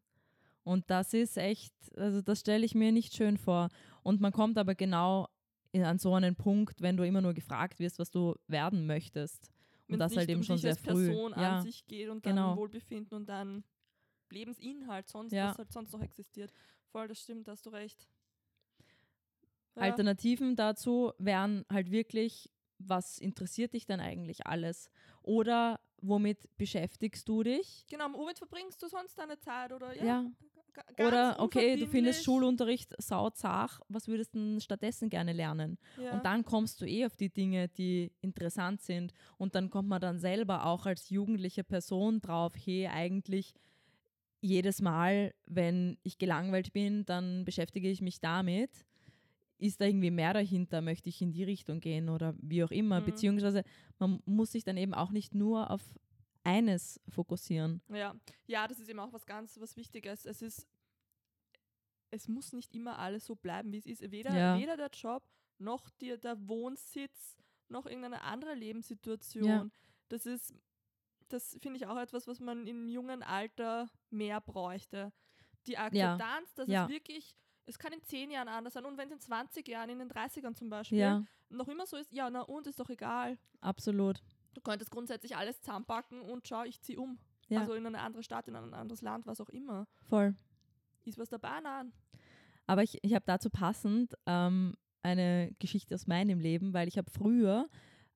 Und 0.63 0.89
das 0.89 1.13
ist 1.13 1.37
echt, 1.37 1.75
also 1.97 2.23
das 2.23 2.41
stelle 2.41 2.65
ich 2.65 2.75
mir 2.75 2.93
nicht 2.93 3.15
schön 3.15 3.37
vor. 3.37 3.69
Und 4.03 4.21
man 4.21 4.33
kommt 4.33 4.57
aber 4.57 4.75
genau 4.75 5.29
in, 5.75 5.83
an 5.85 5.99
so 5.99 6.15
einen 6.15 6.37
Punkt, 6.37 6.81
wenn 6.81 6.97
du 6.97 7.05
immer 7.05 7.21
nur 7.21 7.35
gefragt 7.35 7.81
wirst, 7.81 7.99
was 7.99 8.11
du 8.11 8.37
werden 8.47 8.87
möchtest. 8.87 9.51
Und 9.89 9.99
das 9.99 10.17
halt 10.17 10.29
eben 10.31 10.41
um 10.41 10.45
schon 10.45 10.59
sehr 10.59 10.77
früh. 10.77 11.09
Person 11.09 11.33
Ja, 11.37 11.57
an 11.59 11.63
sich 11.63 11.85
geht 11.87 12.09
und 12.09 12.25
dann 12.25 12.37
genau. 12.37 12.57
Wohlbefinden 12.57 13.17
und 13.17 13.27
dann 13.29 13.65
Lebensinhalt, 14.31 15.09
sonst, 15.09 15.33
Ja. 15.33 15.51
was 15.51 15.59
halt 15.59 15.73
sonst 15.73 15.93
noch 15.93 16.01
existiert. 16.01 16.53
Voll, 16.93 17.09
das 17.09 17.21
stimmt, 17.21 17.49
da 17.49 17.53
hast 17.53 17.67
du 17.67 17.71
recht. 17.71 18.09
Ja. 19.75 19.83
Alternativen 19.83 20.55
dazu 20.55 21.13
wären 21.19 21.65
halt 21.71 21.91
wirklich, 21.91 22.51
was 22.79 23.19
interessiert 23.19 23.75
dich 23.75 23.85
denn 23.85 24.01
eigentlich 24.01 24.47
alles? 24.47 24.91
Oder 25.23 25.81
womit 26.01 26.57
beschäftigst 26.57 27.29
du 27.29 27.43
dich? 27.43 27.85
Genau, 27.89 28.07
womit 28.15 28.39
verbringst 28.39 28.81
du 28.81 28.87
sonst 28.89 29.19
deine 29.19 29.39
Zeit? 29.41 29.73
Oder 29.73 29.97
ja, 29.97 30.05
Ja, 30.05 30.31
Oder 30.99 31.37
okay, 31.39 31.77
du 31.77 31.87
findest. 31.87 32.25
Schulunterricht 32.25 32.95
sauzach, 32.99 33.81
was 33.89 34.09
würdest 34.09 34.35
du 34.35 34.39
denn 34.39 34.61
stattdessen 34.61 35.11
gerne 35.11 35.33
lernen? 35.33 35.79
Ja. 36.03 36.13
Und 36.13 36.25
dann 36.25 36.45
kommst 36.45 36.81
du 36.81 36.87
eh 36.87 37.07
auf 37.07 37.17
die 37.17 37.31
Dinge, 37.31 37.69
die 37.69 38.13
interessant 38.21 38.83
sind. 38.83 39.13
Und 39.37 39.55
dann 39.55 39.71
kommt 39.71 39.89
man 39.89 40.01
dann 40.01 40.19
selber 40.19 40.67
auch 40.67 40.87
als 40.87 41.11
jugendliche 41.11 41.65
Person 41.65 42.21
drauf, 42.21 42.55
hey, 42.57 42.87
eigentlich 42.87 43.55
jedes 44.41 44.83
Mal, 44.83 45.35
wenn 45.47 45.97
ich 46.03 46.19
gelangweilt 46.19 46.73
bin, 46.73 47.07
dann 47.07 47.45
beschäftige 47.45 47.91
ich 47.91 48.03
mich 48.03 48.21
damit. 48.21 48.71
Ist 49.59 49.81
da 49.81 49.87
irgendwie 49.87 50.11
mehr 50.11 50.35
dahinter? 50.35 50.83
Möchte 50.83 51.09
ich 51.09 51.23
in 51.23 51.33
die 51.33 51.45
Richtung 51.45 51.81
gehen 51.81 52.09
oder 52.11 52.35
wie 52.41 52.63
auch 52.63 52.71
immer? 52.71 53.01
Mhm. 53.01 53.07
Beziehungsweise 53.07 53.65
man 53.99 54.21
muss 54.27 54.53
sich 54.53 54.65
dann 54.65 54.77
eben 54.77 54.93
auch 54.93 55.11
nicht 55.11 55.35
nur 55.35 55.71
auf 55.71 55.83
eines 56.45 57.01
fokussieren. 57.09 57.81
Ja. 57.89 58.15
ja, 58.47 58.69
das 58.69 58.79
ist 58.79 58.89
eben 58.89 59.01
auch 59.01 59.13
was 59.13 59.27
ganz 59.27 59.59
was 59.61 59.77
Wichtiges. 59.77 60.25
Es 60.27 60.43
ist, 60.43 60.69
es 62.11 62.29
muss 62.29 62.53
nicht 62.53 62.75
immer 62.75 62.99
alles 62.99 63.25
so 63.27 63.35
bleiben, 63.35 63.73
wie 63.73 63.79
es 63.79 63.87
ist. 63.87 64.11
Weder, 64.11 64.35
Ja. 64.37 64.59
weder 64.59 64.77
der 64.77 64.91
Job, 64.91 65.23
noch 65.59 65.91
die, 65.91 66.17
der 66.19 66.49
Wohnsitz, 66.49 67.37
noch 67.69 67.87
irgendeine 67.87 68.23
andere 68.23 68.55
Lebenssituation. 68.55 69.45
Ja. 69.49 69.67
Das 70.09 70.27
ist, 70.27 70.55
das 71.29 71.57
finde 71.61 71.79
ich 71.79 71.87
auch 71.87 71.97
etwas, 71.99 72.27
was 72.27 72.39
man 72.41 72.67
im 72.67 72.89
jungen 72.89 73.23
Alter 73.23 73.89
mehr 74.11 74.41
bräuchte. 74.41 75.13
Die 75.67 75.79
Akzeptanz, 75.79 76.53
dass 76.55 76.69
Ja. 76.69 76.85
es 76.85 76.91
wirklich, 76.91 77.35
es 77.67 77.79
kann 77.79 77.93
in 77.95 78.03
10 78.03 78.31
Jahren 78.31 78.49
anders 78.49 78.75
sein 78.75 78.85
und 78.85 78.99
wenn 78.99 79.09
es 79.09 79.15
in 79.15 79.21
20 79.21 79.67
Jahren, 79.67 79.89
in 79.89 79.99
den 79.99 80.09
30ern 80.11 80.55
zum 80.55 80.69
Beispiel, 80.69 80.99
Ja, 80.99 81.25
noch 81.49 81.69
immer 81.69 81.87
so 81.87 81.97
ist, 81.97 82.13
ja, 82.13 82.29
na 82.29 82.43
und, 82.43 82.67
ist 82.67 82.79
doch 82.79 82.91
egal. 82.91 83.39
absolut. 83.61 84.21
Du 84.55 84.61
könntest 84.61 84.91
grundsätzlich 84.91 85.37
alles 85.37 85.61
zusammenpacken 85.61 86.21
und 86.21 86.47
schau, 86.49 86.63
ich 86.65 86.81
ziehe 86.81 86.99
um. 86.99 87.19
Ja. 87.49 87.61
Also 87.61 87.75
in 87.75 87.87
eine 87.87 88.01
andere 88.01 88.23
Stadt, 88.23 88.49
in 88.49 88.57
ein 88.57 88.73
anderes 88.73 89.03
Land, 89.03 89.27
was 89.27 89.41
auch 89.41 89.51
immer. 89.51 89.87
Voll. 90.09 90.35
Ist 91.05 91.19
was 91.19 91.29
dabei? 91.29 91.61
Nein. 91.63 91.93
Aber 92.67 92.83
ich, 92.83 92.99
ich 93.03 93.15
habe 93.15 93.25
dazu 93.27 93.51
passend 93.51 94.15
ähm, 94.27 94.75
eine 95.03 95.53
Geschichte 95.59 95.95
aus 95.95 96.07
meinem 96.07 96.41
Leben, 96.41 96.73
weil 96.73 96.89
ich 96.89 96.97
habe 96.97 97.11
früher, 97.11 97.69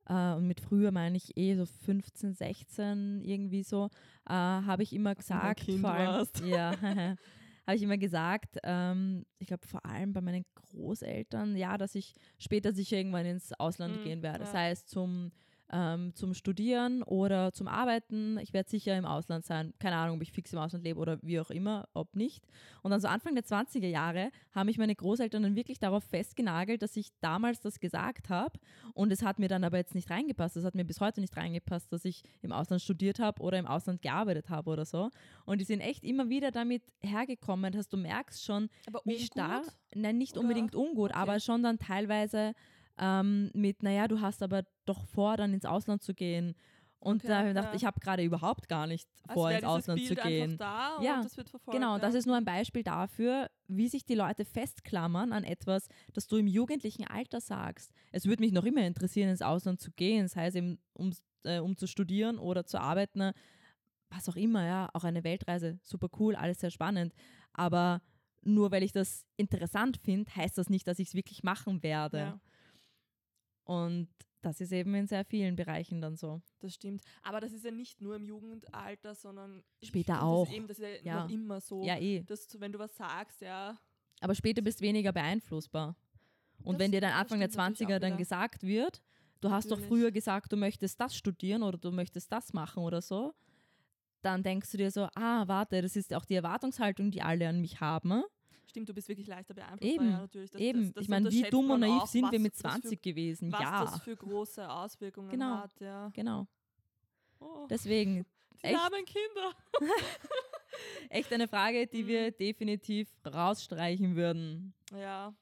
äh, 0.07 0.33
und 0.33 0.47
mit 0.47 0.61
früher 0.61 0.91
meine 0.91 1.19
ich 1.19 1.37
eh 1.37 1.55
so 1.55 1.67
15, 1.67 2.33
16 2.33 3.21
irgendwie 3.23 3.63
so, 3.63 3.91
äh, 4.27 4.33
habe 4.33 4.83
ich 4.83 4.95
immer 4.95 5.15
gesagt, 5.15 5.61
Kind 5.61 5.81
vor 5.81 5.91
allem, 5.91 6.07
warst. 6.07 6.41
ja, 6.41 6.73
habe 7.67 7.77
ich 7.77 7.83
immer 7.83 7.99
gesagt, 7.99 8.57
ähm, 8.63 9.27
ich 9.39 9.49
glaube 9.49 9.67
vor 9.67 9.85
allem 9.85 10.15
bei 10.15 10.23
meinen 10.23 10.47
Großeltern, 10.55 11.55
ja, 11.57 11.77
dass 11.77 11.95
ich 11.95 12.15
später 12.39 12.73
sicher 12.73 12.97
irgendwann 12.97 13.27
ins 13.27 13.53
Ausland 13.61 14.01
Mm, 14.01 14.05
gehen 14.05 14.23
werde, 14.23 14.45
ja. 14.45 14.51
sei 14.51 14.71
es 14.71 14.87
zum 14.87 15.31
ähm, 15.71 16.15
zum 16.15 16.35
Studieren 16.35 17.03
oder 17.03 17.53
zum 17.53 17.69
Arbeiten. 17.69 18.39
Ich 18.39 18.53
werde 18.53 18.71
sicher 18.71 18.97
im 18.97 19.05
Ausland 19.05 19.45
sein. 19.45 19.75
Keine 19.79 19.97
Ahnung, 19.97 20.17
ob 20.17 20.23
ich 20.23 20.33
fix 20.33 20.53
im 20.53 20.59
Ausland 20.59 20.85
lebe 20.85 20.99
oder 20.99 21.19
wie 21.23 21.39
auch 21.41 21.51
immer, 21.51 21.89
ob 21.93 22.17
nicht. 22.17 22.45
Und 22.83 22.91
dann 22.91 23.01
so 23.01 23.09
Anfang 23.09 23.35
der 23.35 23.45
20er 23.45 23.87
Jahre 23.87 24.31
haben 24.55 24.67
mich 24.67 24.79
meine 24.79 24.95
Großeltern 24.95 25.43
dann 25.43 25.57
wirklich 25.57 25.79
darauf 25.79 26.05
festgenagelt, 26.05 26.81
dass 26.83 26.97
ich 26.97 27.09
damals 27.21 27.61
das 27.61 27.81
gesagt 27.81 28.31
habe. 28.31 28.59
Und 28.95 29.13
es 29.13 29.23
hat 29.23 29.39
mir 29.39 29.49
dann 29.49 29.63
aber 29.65 29.77
jetzt 29.77 29.95
nicht 29.95 30.11
reingepasst. 30.11 30.57
Es 30.57 30.65
hat 30.65 30.75
mir 30.75 30.85
bis 30.85 31.01
heute 31.01 31.21
nicht 31.21 31.37
reingepasst, 31.37 31.93
dass 31.93 32.05
ich 32.05 32.23
im 32.41 32.53
Ausland 32.53 32.81
studiert 32.83 33.19
habe 33.19 33.43
oder 33.43 33.59
im 33.59 33.67
Ausland 33.67 34.01
gearbeitet 34.03 34.49
habe 34.51 34.71
oder 34.71 34.85
so. 34.87 35.11
Und 35.45 35.61
die 35.61 35.65
sind 35.65 35.81
echt 35.81 36.03
immer 36.05 36.29
wieder 36.29 36.51
damit 36.51 36.83
hergekommen, 37.01 37.73
dass 37.73 37.89
du 37.89 37.97
merkst 37.97 38.45
schon, 38.45 38.71
Aber 38.87 39.01
wie 39.05 39.13
ungut? 39.15 39.27
stark, 39.27 39.65
nein, 39.95 40.17
nicht 40.19 40.33
Oder? 40.33 40.43
unbedingt 40.43 40.75
ungut, 40.75 41.11
Okay. 41.11 41.19
aber 41.21 41.41
schon 41.41 41.63
dann 41.63 41.79
teilweise 41.79 42.55
ähm, 42.99 43.51
mit, 43.55 43.83
naja, 43.83 44.09
du 44.09 44.21
hast 44.21 44.43
aber 44.43 44.65
doch 44.85 45.07
vor, 45.07 45.37
dann 45.37 45.53
ins 45.53 45.65
Ausland 45.65 46.03
zu 46.03 46.15
gehen. 46.15 46.55
Und 47.01 47.23
Okay, 47.23 47.29
da 47.29 47.39
habe 47.39 47.49
ich 47.49 47.55
gedacht, 47.55 47.69
ja. 47.69 47.77
ich 47.77 47.85
habe 47.85 48.01
gerade 48.01 48.25
überhaupt 48.25 48.69
gar 48.69 48.87
nicht 48.89 49.09
Als 49.29 49.35
vor, 49.35 49.49
wäre 49.51 49.61
ins 49.61 49.69
Ausland 49.69 50.01
Bild 50.01 50.09
zu 50.09 50.29
gehen. 50.29 50.57
Da 50.59 51.01
Ja, 51.01 51.17
und 51.17 51.25
das 51.25 51.37
wird 51.37 51.49
verfolgt. 51.49 51.79
Genau, 51.79 51.95
und 51.95 52.03
das 52.03 52.15
ist 52.15 52.27
nur 52.27 52.37
ein 52.37 52.45
Beispiel 52.45 52.83
dafür, 52.83 53.51
wie 53.69 53.89
sich 53.89 54.05
die 54.05 54.17
Leute 54.17 54.45
festklammern 54.45 55.33
an 55.33 55.45
etwas, 55.45 55.89
das 56.13 56.27
du 56.27 56.37
im 56.39 56.49
jugendlichen 56.49 57.07
Alter 57.07 57.41
sagst. 57.41 57.93
Es 58.11 58.27
würde 58.27 58.43
mich 58.43 58.53
noch 58.53 58.65
immer 58.65 58.85
interessieren, 58.85 59.29
ins 59.29 59.43
Ausland 59.43 59.81
zu 59.81 59.93
gehen, 59.93 60.27
sei 60.27 60.49
es 60.49 60.57
eben 60.57 60.79
um, 60.93 61.13
äh, 61.45 61.61
um 61.61 61.77
zu 61.77 61.87
studieren 61.87 62.37
oder 62.37 62.65
zu 62.65 62.81
arbeiten, 62.81 63.31
was 64.11 64.29
auch 64.29 64.37
immer, 64.37 64.67
ja, 64.67 64.89
auch 64.93 65.05
eine 65.05 65.23
Weltreise, 65.23 65.79
super 65.83 66.09
cool, 66.19 66.35
alles 66.35 66.59
sehr 66.59 66.71
spannend. 66.71 67.15
Aber 67.53 68.03
nur 68.43 68.71
weil 68.71 68.83
ich 68.83 68.93
das 68.93 69.25
interessant 69.37 69.99
finde, 69.99 70.35
heißt 70.35 70.59
das 70.59 70.69
nicht, 70.69 70.89
dass 70.89 70.99
ich 70.99 71.09
es 71.09 71.15
wirklich 71.15 71.43
machen 71.43 71.83
werde. 71.83 72.19
Ja, 72.19 72.41
Und 73.69 74.09
das 74.41 74.63
ist 74.63 74.73
eben 74.73 74.95
in 74.95 75.07
sehr 75.07 75.25
vielen 75.27 75.57
Bereichen 75.57 76.01
dann 76.01 76.17
so. 76.17 76.41
das 76.61 76.73
stimmt. 76.73 77.03
Aber 77.23 77.39
das 77.41 77.53
ist 77.53 77.65
ja 77.67 77.71
nicht 77.71 78.01
nur 78.01 78.17
im 78.17 78.25
Jugendalter, 78.25 79.15
sondern 79.15 79.63
Später 79.83 80.23
auch. 80.23 80.45
Das 80.45 80.49
ist, 80.51 80.57
eben, 80.57 80.67
das 80.69 80.79
ist 80.79 80.85
ja, 81.05 81.15
Ja. 81.17 81.23
noch 81.25 81.31
immer 81.31 81.61
so. 81.61 81.85
Ja, 81.85 81.99
eh. 81.99 82.23
Dass 82.23 82.47
du, 82.49 82.59
wenn 82.61 82.73
du 82.73 82.79
was 82.79 82.97
sagst, 82.97 83.43
ja, 83.43 83.77
Aber 84.21 84.35
später 84.35 84.63
bist 84.63 84.81
du 84.81 84.85
weniger 84.85 85.13
beeinflussbar. 85.13 85.97
Und 86.65 86.75
Das- 86.75 86.81
wenn 86.81 86.93
dir 86.93 87.01
dann 87.03 87.13
Anfang 87.13 87.41
der 87.41 87.49
stimmt 87.49 87.59
natürlich 87.59 87.79
20er 87.89 87.97
auch 87.97 88.01
dann 88.01 88.17
gesagt 88.17 88.63
wird, 88.63 89.03
du 89.43 89.51
hast 89.51 89.71
doch 89.71 89.79
früher 89.81 90.11
gesagt, 90.11 90.51
du 90.51 90.57
möchtest 90.57 90.99
das 90.99 91.15
studieren 91.15 91.63
oder 91.63 91.77
du 91.77 91.91
möchtest 91.93 92.33
das 92.33 92.53
machen 92.55 92.83
oder 92.85 93.03
so, 93.03 93.35
dann 94.23 94.43
denkst 94.43 94.71
du 94.73 94.79
dir 94.79 94.91
so, 94.91 95.09
ah, 95.15 95.47
warte, 95.47 95.83
das 95.83 95.95
ist 95.95 96.15
auch 96.15 96.25
die 96.25 96.35
Erwartungshaltung, 96.35 97.11
die 97.11 97.21
alle 97.23 97.49
an 97.49 97.61
mich 97.61 97.81
haben. 97.81 98.23
Stimmt, 98.69 98.89
du 98.89 98.95
bist 98.95 99.09
wirklich 99.09 99.27
leichter 99.27 99.55
beeinflussbar. 99.55 99.89
Eben, 99.91 100.11
ja, 100.11 100.19
natürlich. 100.19 100.51
Das, 100.51 100.61
Eben, 100.61 100.85
das, 100.87 100.93
das 100.95 101.03
ich 101.05 101.09
meine, 101.09 101.31
wie 101.31 101.43
dumm 101.43 101.71
und 101.71 101.81
naiv 101.81 102.03
auch, 102.03 102.07
sind 102.07 102.31
wir 102.31 102.39
mit 102.39 102.53
das 102.55 102.61
20 102.61 103.03
gewesen? 103.03 103.51
Für, 103.51 103.57
was 103.57 103.63
ja, 103.63 103.85
das 103.85 104.01
für 104.03 104.17
große 104.17 104.71
Auswirkungen 104.71 105.31
Genau. 105.31 105.57
hat, 105.59 105.73
ja. 105.81 106.09
genau. 106.15 106.47
Oh, 107.41 107.67
Deswegen, 107.71 108.25
die 108.61 108.65
echt? 108.65 108.79
armen 108.79 109.05
Kinder. 109.05 109.55
echt 111.11 111.33
eine 111.33 111.49
Frage, 111.49 111.87
die 111.87 112.03
Mhm. 112.03 112.09
wir 112.09 112.31
definitiv 112.33 113.09
rausstreichen 113.27 114.17
würden. 114.17 114.75
Ja. 114.97 115.33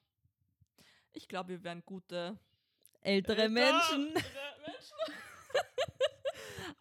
Ich 1.13 1.29
glaube, 1.29 1.51
wir 1.51 1.65
wären 1.65 1.83
gute 1.87 2.39
Ältere 3.01 3.43
Älter- 3.43 3.49
Menschen. 3.53 4.05
Menschen. 4.13 4.97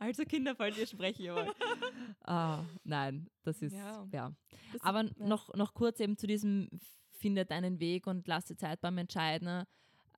Also 0.06 0.24
Kinder, 0.24 0.56
falls 0.56 0.78
ihr 0.78 0.86
sprechen 0.88 1.34
wollt. 1.34 1.56
ah, 2.26 2.64
nein, 2.84 3.28
das 3.44 3.62
ist, 3.62 3.74
Ja. 3.74 4.08
ja. 4.12 4.32
Das- 4.74 4.82
Aber 4.84 5.04
ja. 5.04 5.12
noch, 5.18 5.54
noch 5.56 5.74
kurz 5.74 6.00
eben 6.00 6.18
zu 6.18 6.28
diesem 6.28 6.70
findet 7.12 7.50
einen 7.52 7.80
Weg 7.80 8.06
und 8.08 8.28
lass 8.28 8.46
dir 8.46 8.56
Zeit 8.58 8.82
beim 8.82 8.98
Entscheiden. 9.00 9.64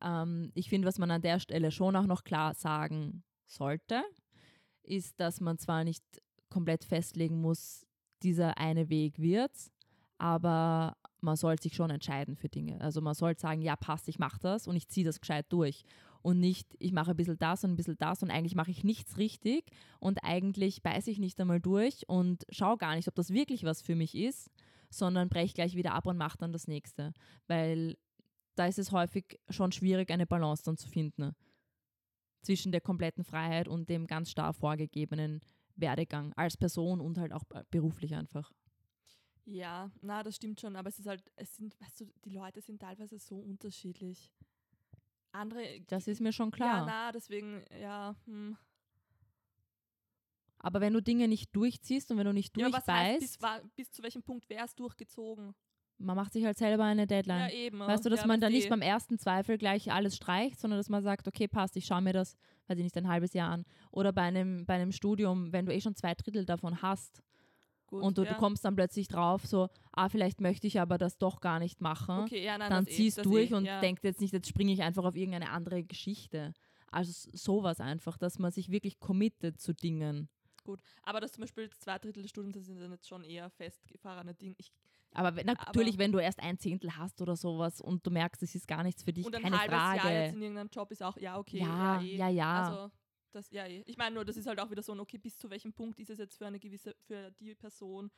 Ähm, 0.02 0.52
ich 0.56 0.68
finde, 0.70 0.88
was 0.88 0.98
man 1.00 1.10
an 1.12 1.22
der 1.22 1.40
Stelle 1.40 1.72
schon 1.72 1.96
auch 1.96 2.06
noch 2.06 2.24
klar 2.24 2.54
sagen 2.54 3.24
sollte, 3.46 4.04
ist, 4.84 5.20
dass 5.20 5.40
man 5.40 5.58
zwar 5.58 5.84
nicht 5.84 6.04
komplett 6.50 6.84
festlegen 6.84 7.40
muss, 7.40 7.86
dieser 8.24 8.58
eine 8.58 8.90
Weg 8.90 9.20
wird's, 9.20 9.72
aber 10.18 10.98
man 11.22 11.36
soll 11.36 11.60
sich 11.60 11.76
schon 11.76 11.90
entscheiden 11.90 12.36
für 12.36 12.50
Dinge. 12.50 12.80
Also 12.82 13.02
man 13.02 13.14
soll 13.14 13.38
sagen, 13.38 13.62
ja 13.62 13.76
passt, 13.76 14.08
ich 14.08 14.20
mache 14.20 14.40
das 14.40 14.68
und 14.68 14.76
ich 14.76 14.88
ziehe 14.88 15.06
das 15.06 15.20
gescheit 15.20 15.46
durch. 15.50 15.84
Und 16.22 16.40
nicht, 16.40 16.76
ich 16.80 16.92
mache 16.92 17.12
ein 17.12 17.18
bisschen 17.18 17.40
das 17.40 17.64
und 17.64 17.72
ein 17.72 17.76
bisschen 17.76 17.98
das 17.98 18.22
und 18.22 18.32
eigentlich 18.32 18.56
mache 18.56 18.72
ich 18.72 18.84
nichts 18.84 19.18
richtig 19.18 19.72
und 20.00 20.20
eigentlich 20.24 20.84
beiße 20.84 21.10
ich 21.10 21.20
nicht 21.20 21.40
einmal 21.40 21.62
durch 21.62 22.08
und 22.08 22.46
schaue 22.50 22.78
gar 22.78 22.96
nicht, 22.96 23.08
ob 23.08 23.16
das 23.16 23.32
wirklich 23.32 23.64
was 23.64 23.82
für 23.82 23.96
mich 23.96 24.16
ist, 24.16 24.50
sondern 24.90 25.30
breche 25.30 25.54
gleich 25.54 25.76
wieder 25.76 25.94
ab 25.94 26.06
und 26.06 26.18
mache 26.18 26.38
dann 26.38 26.52
das 26.52 26.68
nächste. 26.68 27.14
Weil 27.48 27.98
da 28.56 28.66
ist 28.66 28.80
es 28.80 28.92
häufig 28.92 29.40
schon 29.50 29.72
schwierig, 29.72 30.12
eine 30.12 30.26
Balance 30.26 30.64
dann 30.64 30.78
zu 30.78 30.90
finden 30.90 31.36
zwischen 32.42 32.72
der 32.72 32.82
kompletten 32.82 33.24
Freiheit 33.24 33.68
und 33.68 33.90
dem 33.90 34.08
ganz 34.08 34.30
starr 34.30 34.54
vorgegebenen 34.54 35.42
Werdegang 35.76 36.34
als 36.34 36.58
Person 36.58 37.00
und 37.00 37.18
halt 37.18 37.34
auch 37.34 37.44
beruflich 37.70 38.16
einfach. 38.16 38.52
Ja, 39.50 39.90
na, 40.02 40.24
das 40.24 40.36
stimmt 40.36 40.60
schon, 40.60 40.76
aber 40.76 40.90
es 40.90 41.00
ist 41.00 41.08
halt, 41.08 41.24
es 41.38 41.56
sind, 41.56 41.80
weißt 41.80 42.02
du, 42.02 42.12
die 42.26 42.32
Leute 42.32 42.60
sind 42.60 42.82
teilweise 42.82 43.18
so 43.18 43.38
unterschiedlich. 43.38 44.34
Andere. 45.32 45.82
Das 45.88 46.08
ist 46.08 46.20
mir 46.20 46.34
schon 46.34 46.50
Ja, 46.50 46.56
klar. 46.56 46.86
na, 46.86 47.12
deswegen, 47.14 47.64
ja, 47.80 48.14
hm. 48.26 48.58
Aber 50.60 50.82
wenn 50.82 50.92
du 50.92 51.02
Dinge 51.02 51.30
nicht 51.30 51.56
durchziehst 51.56 52.12
und 52.12 52.18
wenn 52.18 52.26
du 52.26 52.34
nicht 52.34 52.58
Ja, 52.58 52.74
was 52.74 52.88
heißt, 52.88 53.20
bis, 53.22 53.38
durchbeißt, 53.38 53.76
bis 53.76 53.92
zu 53.92 54.04
welchem 54.04 54.24
Punkt 54.24 54.50
wäre 54.50 54.66
es 54.66 54.76
durchgezogen? 54.76 55.56
man 56.00 56.16
macht 56.16 56.34
sich 56.34 56.46
halt 56.46 56.58
selber 56.58 56.84
eine 56.84 57.08
Deadline. 57.08 57.50
Ja, 57.50 57.50
eben. 57.50 57.80
Weißt 57.80 58.06
du, 58.06 58.10
dass 58.10 58.22
ja, 58.22 58.28
man 58.28 58.40
dann 58.40 58.54
weißt 58.54 58.58
nicht 58.58 58.70
beim 58.70 58.82
ersten 58.82 59.18
Zweifel 59.18 59.58
gleich 59.58 59.92
alles 59.92 60.16
streicht, 60.16 60.60
sondern 60.60 60.78
dass 60.80 60.90
man 60.90 61.02
sagt, 61.04 61.28
okay, 61.28 61.48
passt, 61.48 61.76
ich 61.76 61.86
schaue 61.86 62.02
mir 62.02 62.14
das, 62.14 62.36
weiß 62.68 62.78
ich 62.78 62.84
nicht, 62.84 62.98
ein 62.98 63.08
halbes 63.08 63.34
Jahr 63.34 63.50
an. 63.50 63.66
Oder 63.92 64.14
bei 64.14 64.22
einem, 64.22 64.66
bei 64.66 64.76
einem 64.76 64.92
Studium, 64.92 65.52
wenn 65.54 65.66
du 65.66 65.74
eh 65.74 65.82
schon 65.82 65.96
zwei 65.96 66.14
Drittel 66.14 66.46
davon 66.46 66.82
hast 66.82 67.24
Gut, 67.88 68.04
und 68.04 68.18
du, 68.18 68.24
ja. 68.24 68.34
du 68.34 68.38
kommst 68.38 68.66
dann 68.66 68.76
plötzlich 68.76 69.08
drauf, 69.08 69.46
so, 69.46 69.70
ah, 69.94 70.10
vielleicht 70.10 70.42
möchte 70.42 70.68
ich 70.68 70.80
aber 70.80 70.98
das 70.98 71.18
doch 71.18 71.40
gar 71.40 71.60
nicht 71.60 71.80
machen, 71.80 72.20
Okay, 72.24 72.44
ja, 72.44 72.58
nein, 72.58 72.70
dann 72.70 72.86
eh, 72.86 72.90
ziehst 72.90 73.20
das 73.20 73.24
durch 73.24 73.52
eh, 73.52 73.56
und 73.56 73.66
ja. 73.66 73.80
denkst 73.80 74.04
jetzt 74.04 74.20
nicht, 74.20 74.34
jetzt 74.34 74.50
springe 74.50 74.74
ich 74.74 74.82
einfach 74.84 75.06
auf 75.06 75.16
irgendeine 75.16 75.52
andere 75.52 75.84
Geschichte. 75.84 76.54
Also 76.92 77.30
sowas 77.34 77.80
einfach, 77.80 78.18
dass 78.18 78.40
man 78.40 78.52
sich 78.52 78.70
wirklich 78.72 79.00
committet 79.00 79.60
zu 79.60 79.74
Dingen. 79.74 80.30
Gut, 80.66 80.82
aber 81.04 81.22
das 81.22 81.32
zum 81.32 81.42
Beispiel 81.42 81.70
zwei 81.80 81.98
Drittel 81.98 82.24
des 82.24 82.30
Studiums 82.30 82.56
das 82.58 82.66
sind 82.66 82.80
dann 82.82 82.92
jetzt 82.92 83.08
schon 83.08 83.24
eher 83.24 83.50
festgefahrene 83.50 84.34
Dinge. 84.34 84.56
Ich, 84.58 84.74
Aber 85.14 85.34
wenn, 85.38 85.46
natürlich, 85.46 85.98
wenn 85.98 86.12
du 86.12 86.20
erst 86.20 86.42
ein 86.42 86.60
Zehntel 86.60 86.98
hast 86.98 87.22
oder 87.22 87.38
sowas 87.38 87.80
und 87.80 88.06
du 88.06 88.12
merkst, 88.12 88.44
es 88.44 88.54
ist 88.54 88.68
gar 88.68 88.84
nichts 88.84 89.02
für 89.02 89.14
dich, 89.14 89.26
und 89.26 89.34
ein 89.34 89.44
keine 89.44 89.60
halbes 89.60 89.78
Frage. 89.78 89.98
Jahr 89.98 90.12
jetzt 90.12 90.36
in 90.36 90.42
irgendeinem 90.42 90.70
Job 90.70 90.92
ist 90.92 91.02
auch, 91.02 91.18
ja, 91.18 91.38
okay. 91.38 91.60
Ja, 91.60 92.02
eh. 92.02 92.18
ja, 92.18 92.28
ja. 92.28 92.64
Also, 92.64 92.92
das, 93.32 93.52
ja. 93.52 93.66
Ich 93.68 93.98
meine 93.98 94.16
nur, 94.16 94.26
das 94.26 94.38
ist 94.38 94.48
halt 94.48 94.60
auch 94.60 94.70
wieder 94.72 94.84
so, 94.84 94.94
ein, 94.94 95.00
okay, 95.00 95.18
bis 95.18 95.38
zu 95.38 95.50
welchem 95.50 95.74
Punkt 95.74 96.00
ist 96.00 96.10
es 96.10 96.18
jetzt 96.18 96.38
für 96.38 96.48
eine 96.48 96.60
gewisse, 96.60 96.96
für 97.06 97.32
die 97.32 97.56
Person 97.56 98.12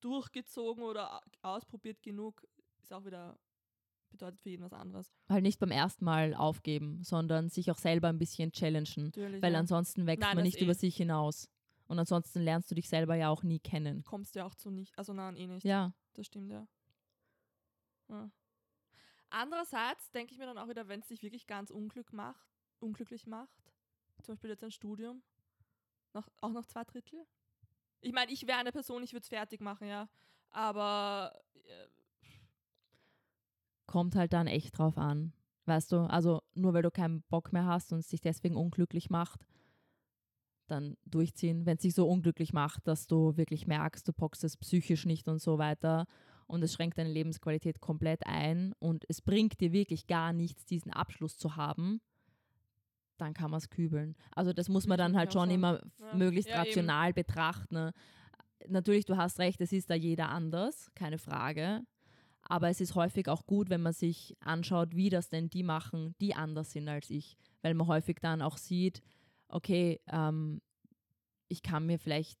durchgezogen 0.00 0.82
oder 0.82 1.20
ausprobiert 1.42 2.02
genug, 2.02 2.46
ist 2.82 2.92
auch 2.92 3.04
wieder, 3.04 3.38
bedeutet 4.10 4.40
für 4.40 4.50
jeden 4.50 4.64
was 4.64 4.72
anderes. 4.72 5.12
Halt 5.28 5.42
nicht 5.42 5.58
beim 5.58 5.70
ersten 5.70 6.04
Mal 6.04 6.34
aufgeben, 6.34 7.02
sondern 7.02 7.48
sich 7.48 7.70
auch 7.70 7.78
selber 7.78 8.08
ein 8.08 8.18
bisschen 8.18 8.52
challengen. 8.52 9.06
Natürlich. 9.06 9.42
Weil 9.42 9.52
ja. 9.52 9.58
ansonsten 9.58 10.06
wächst 10.06 10.22
Nein, 10.22 10.36
man 10.36 10.44
nicht 10.44 10.60
eh. 10.60 10.64
über 10.64 10.74
sich 10.74 10.96
hinaus. 10.96 11.48
Und 11.86 11.98
ansonsten 11.98 12.40
lernst 12.40 12.70
du 12.70 12.76
dich 12.76 12.88
selber 12.88 13.16
ja 13.16 13.30
auch 13.30 13.42
nie 13.42 13.58
kennen. 13.58 14.04
kommst 14.04 14.34
du 14.34 14.38
ja 14.38 14.46
auch 14.46 14.54
zu 14.54 14.70
nicht, 14.70 14.96
also 14.96 15.12
nein, 15.12 15.36
eh 15.36 15.48
nicht. 15.48 15.64
Ja, 15.64 15.92
Das 16.14 16.26
stimmt, 16.26 16.50
ja. 16.50 16.68
ja. 18.08 18.30
Andererseits 19.28 20.10
denke 20.12 20.32
ich 20.32 20.38
mir 20.38 20.46
dann 20.46 20.58
auch 20.58 20.68
wieder, 20.68 20.88
wenn 20.88 21.00
es 21.00 21.08
dich 21.08 21.22
wirklich 21.22 21.46
ganz 21.46 21.70
unglück 21.70 22.12
macht, 22.12 22.46
unglücklich 22.78 23.26
macht, 23.26 23.72
zum 24.22 24.34
Beispiel 24.34 24.50
jetzt 24.50 24.64
ein 24.64 24.70
Studium, 24.70 25.22
noch, 26.14 26.28
auch 26.40 26.52
noch 26.52 26.66
zwei 26.66 26.84
Drittel. 26.84 27.26
Ich 28.00 28.12
meine, 28.12 28.32
ich 28.32 28.46
wäre 28.46 28.58
eine 28.58 28.72
Person, 28.72 29.02
ich 29.02 29.12
würde 29.12 29.22
es 29.22 29.28
fertig 29.28 29.60
machen, 29.60 29.88
ja. 29.88 30.08
Aber 30.50 31.38
äh, 31.54 31.88
kommt 33.86 34.14
halt 34.16 34.32
dann 34.32 34.46
echt 34.46 34.78
drauf 34.78 34.98
an. 34.98 35.32
Weißt 35.66 35.92
du, 35.92 35.98
also 35.98 36.42
nur 36.54 36.74
weil 36.74 36.82
du 36.82 36.90
keinen 36.90 37.22
Bock 37.22 37.52
mehr 37.52 37.66
hast 37.66 37.92
und 37.92 37.98
es 37.98 38.08
dich 38.08 38.20
deswegen 38.20 38.56
unglücklich 38.56 39.10
macht, 39.10 39.46
dann 40.66 40.96
durchziehen. 41.04 41.66
Wenn 41.66 41.76
es 41.76 41.82
dich 41.82 41.94
so 41.94 42.08
unglücklich 42.08 42.52
macht, 42.52 42.86
dass 42.86 43.06
du 43.06 43.36
wirklich 43.36 43.66
merkst, 43.66 44.06
du 44.06 44.12
bockst 44.12 44.44
es 44.44 44.56
psychisch 44.56 45.06
nicht 45.06 45.28
und 45.28 45.40
so 45.40 45.58
weiter 45.58 46.06
und 46.46 46.62
es 46.62 46.72
schränkt 46.72 46.98
deine 46.98 47.10
Lebensqualität 47.10 47.80
komplett 47.80 48.26
ein 48.26 48.72
und 48.78 49.04
es 49.08 49.22
bringt 49.22 49.60
dir 49.60 49.72
wirklich 49.72 50.06
gar 50.06 50.32
nichts, 50.32 50.64
diesen 50.64 50.92
Abschluss 50.92 51.36
zu 51.36 51.56
haben, 51.56 52.00
dann 53.20 53.34
kann 53.34 53.50
man 53.50 53.58
es 53.58 53.70
kübeln. 53.70 54.16
Also 54.34 54.52
das 54.52 54.68
muss 54.68 54.86
man 54.86 54.98
dann 54.98 55.16
halt 55.16 55.32
schon 55.32 55.50
immer 55.50 55.80
Ja. 55.98 56.14
möglichst 56.16 56.50
Ja, 56.50 56.56
eben. 56.56 56.68
rational 56.68 57.12
betrachten. 57.12 57.74
ne? 57.74 57.92
Natürlich, 58.68 59.04
du 59.04 59.16
hast 59.16 59.38
recht, 59.38 59.60
es 59.60 59.72
ist 59.72 59.88
da 59.90 59.94
jeder 59.94 60.28
anders, 60.28 60.90
keine 60.94 61.18
Frage. 61.18 61.82
Aber 62.42 62.68
es 62.68 62.80
ist 62.80 62.94
häufig 62.94 63.28
auch 63.28 63.46
gut, 63.46 63.70
wenn 63.70 63.82
man 63.82 63.92
sich 63.92 64.36
anschaut, 64.40 64.96
wie 64.96 65.08
das 65.10 65.28
denn 65.28 65.50
die 65.50 65.62
machen, 65.62 66.14
die 66.20 66.34
anders 66.34 66.72
sind 66.72 66.88
als 66.88 67.10
ich. 67.10 67.36
Weil 67.62 67.74
man 67.74 67.86
häufig 67.86 68.16
dann 68.20 68.42
auch 68.42 68.56
sieht, 68.56 69.02
okay, 69.48 70.00
ähm, 70.08 70.60
ich 71.48 71.62
kann 71.62 71.86
mir 71.86 71.98
vielleicht 71.98 72.38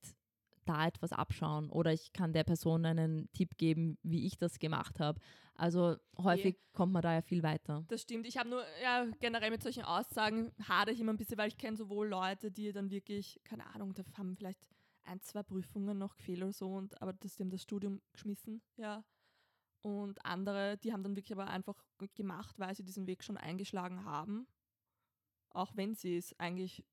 da 0.70 0.86
etwas 0.86 1.12
abschauen 1.12 1.68
oder 1.70 1.92
ich 1.92 2.12
kann 2.12 2.32
der 2.32 2.44
Person 2.44 2.84
einen 2.84 3.30
Tipp 3.32 3.56
geben, 3.56 3.98
wie 4.02 4.26
ich 4.26 4.36
das 4.38 4.58
gemacht 4.58 5.00
habe. 5.00 5.20
Also 5.54 5.96
häufig 6.16 6.56
kommt 6.72 6.92
man 6.92 7.02
da 7.02 7.12
ja 7.14 7.22
viel 7.22 7.42
weiter. 7.42 7.84
das 7.88 8.02
stimmt. 8.02 8.26
Ich 8.26 8.38
habe 8.38 8.48
nur, 8.48 8.64
ja, 8.82 9.04
generell 9.20 9.50
mit 9.50 9.62
solchen 9.62 9.82
Aussagen 9.82 10.52
hadere 10.66 10.94
ich 10.94 11.00
immer 11.00 11.12
ein 11.12 11.18
bisschen, 11.18 11.36
weil 11.36 11.48
ich 11.48 11.58
kenne 11.58 11.76
sowohl 11.76 12.08
Leute, 12.08 12.50
die 12.50 12.72
dann 12.72 12.90
wirklich, 12.90 13.40
keine 13.44 13.66
Ahnung, 13.66 13.92
da 13.94 14.02
haben 14.16 14.36
vielleicht 14.36 14.68
ein, 15.04 15.20
zwei 15.20 15.42
Prüfungen 15.42 15.98
noch 15.98 16.16
gefehlt 16.16 16.42
oder 16.42 16.52
so, 16.52 16.72
und, 16.72 17.00
aber 17.02 17.12
das, 17.12 17.36
die 17.36 17.42
haben 17.42 17.50
das 17.50 17.62
Studium 17.62 18.00
geschmissen, 18.12 18.62
ja. 18.76 19.04
Und 19.82 20.24
andere, 20.24 20.78
die 20.78 20.92
haben 20.92 21.02
dann 21.02 21.16
wirklich 21.16 21.32
aber 21.32 21.48
einfach 21.48 21.82
gemacht, 22.14 22.58
weil 22.58 22.74
sie 22.74 22.84
diesen 22.84 23.06
Weg 23.06 23.24
schon 23.24 23.38
eingeschlagen 23.38 24.04
haben. 24.04 24.46
Auch 25.50 25.74
wenn 25.74 25.94
sie 25.94 26.16
es 26.16 26.38
eigentlich 26.38 26.84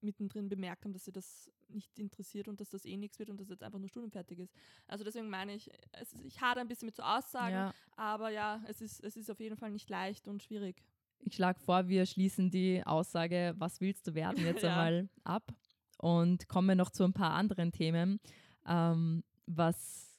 mittendrin 0.00 0.48
bemerkt 0.48 0.84
haben, 0.84 0.92
dass 0.92 1.04
sie 1.04 1.12
das 1.12 1.50
nicht 1.74 1.98
interessiert 1.98 2.48
und 2.48 2.60
dass 2.60 2.70
das 2.70 2.84
eh 2.84 2.96
nichts 2.96 3.18
wird 3.18 3.30
und 3.30 3.40
dass 3.40 3.48
jetzt 3.48 3.62
einfach 3.62 3.78
nur 3.78 3.88
studienfertig 3.88 4.38
ist. 4.38 4.54
Also 4.86 5.04
deswegen 5.04 5.28
meine 5.28 5.54
ich, 5.54 5.70
es 5.92 6.12
ist, 6.12 6.24
ich 6.24 6.40
hadere 6.40 6.60
ein 6.62 6.68
bisschen 6.68 6.86
mit 6.86 6.96
so 6.96 7.02
Aussagen, 7.02 7.54
Ja. 7.54 7.74
aber 7.96 8.30
ja, 8.30 8.62
es 8.68 8.80
ist, 8.80 9.02
es 9.02 9.16
ist 9.16 9.30
auf 9.30 9.40
jeden 9.40 9.56
Fall 9.56 9.70
nicht 9.70 9.88
leicht 9.90 10.28
und 10.28 10.42
schwierig. 10.42 10.82
Ich 11.20 11.34
schlage 11.34 11.60
vor, 11.60 11.88
wir 11.88 12.06
schließen 12.06 12.50
die 12.50 12.82
Aussage, 12.86 13.54
was 13.58 13.80
willst 13.80 14.06
du 14.06 14.14
werden, 14.14 14.44
jetzt 14.44 14.62
Ja. 14.64 14.70
einmal 14.70 15.08
ab 15.24 15.52
und 15.98 16.48
kommen 16.48 16.78
noch 16.78 16.90
zu 16.90 17.04
ein 17.04 17.12
paar 17.12 17.32
anderen 17.32 17.72
Themen, 17.72 18.20
ähm, 18.66 19.22
was 19.46 20.18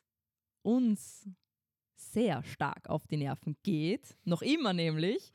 uns 0.61 1.27
sehr 1.95 2.43
stark 2.43 2.89
auf 2.89 3.07
die 3.07 3.17
Nerven 3.17 3.55
geht, 3.63 4.15
noch 4.25 4.41
immer 4.41 4.73
nämlich, 4.73 5.31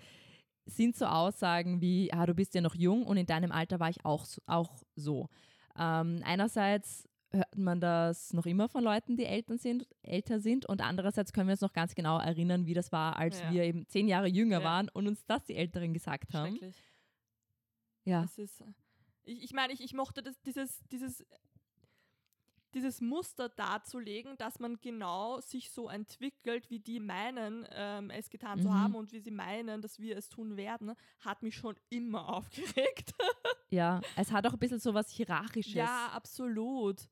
sind 0.66 0.96
so 0.96 1.06
Aussagen 1.06 1.80
wie, 1.80 2.12
ah, 2.12 2.26
du 2.26 2.34
bist 2.34 2.54
ja 2.54 2.60
noch 2.60 2.74
jung 2.74 3.04
und 3.06 3.16
in 3.16 3.26
deinem 3.26 3.52
Alter 3.52 3.78
war 3.78 3.88
ich 3.88 4.04
auch. 4.04 4.26
Auch 4.46 4.82
so. 4.96 5.28
Ähm, 5.78 6.20
einerseits 6.24 7.08
hört 7.32 7.56
man 7.56 7.80
das 7.80 8.32
noch 8.32 8.46
immer 8.46 8.68
von 8.68 8.82
Leuten, 8.84 9.16
die 9.16 9.24
Eltern 9.26 9.58
sind, 9.58 9.86
älter 10.02 10.40
sind 10.40 10.64
und 10.66 10.80
andererseits 10.80 11.32
können 11.32 11.48
wir 11.48 11.52
uns 11.52 11.60
noch 11.60 11.72
ganz 11.72 11.94
genau 11.94 12.18
erinnern, 12.18 12.66
wie 12.66 12.74
das 12.74 12.92
war, 12.92 13.16
als 13.16 13.40
Ja. 13.40 13.52
wir 13.52 13.64
eben 13.64 13.86
zehn 13.88 14.08
Jahre 14.08 14.28
jünger 14.28 14.60
Ja. 14.60 14.64
waren 14.64 14.88
und 14.90 15.06
uns 15.08 15.24
das 15.26 15.44
die 15.44 15.56
Älteren 15.56 15.92
gesagt 15.92 16.32
haben. 16.34 16.56
Schrecklich. 16.56 16.82
Ja, 18.04 18.22
ist, 18.36 18.62
ich, 19.24 19.42
ich 19.42 19.52
meine, 19.52 19.72
ich, 19.72 19.80
ich 19.80 19.92
mochte 19.92 20.22
das, 20.22 20.40
dieses, 20.42 20.80
dieses, 20.92 21.24
dieses 22.76 23.00
Muster 23.00 23.48
darzulegen, 23.48 24.36
dass 24.36 24.60
man 24.60 24.78
genau 24.80 25.40
sich 25.40 25.70
so 25.70 25.88
entwickelt, 25.88 26.70
wie 26.70 26.78
die 26.78 27.00
meinen, 27.00 27.66
ähm, 27.72 28.10
es 28.10 28.30
getan 28.30 28.60
zu 28.60 28.68
Mhm. 28.68 28.74
haben 28.74 28.94
und 28.94 29.12
wie 29.12 29.18
sie 29.20 29.30
meinen, 29.32 29.80
dass 29.82 29.98
wir 29.98 30.16
es 30.16 30.28
tun 30.28 30.56
werden, 30.56 30.92
hat 31.20 31.42
mich 31.42 31.56
schon 31.56 31.74
immer 31.88 32.28
aufgeregt. 32.36 33.14
ja. 33.70 34.00
Es 34.14 34.30
hat 34.30 34.46
auch 34.46 34.52
ein 34.52 34.58
bisschen 34.58 34.78
so 34.78 34.94
was 34.94 35.10
Hierarchisches. 35.10 35.74
ja, 35.74 36.08
absolut. 36.12 37.08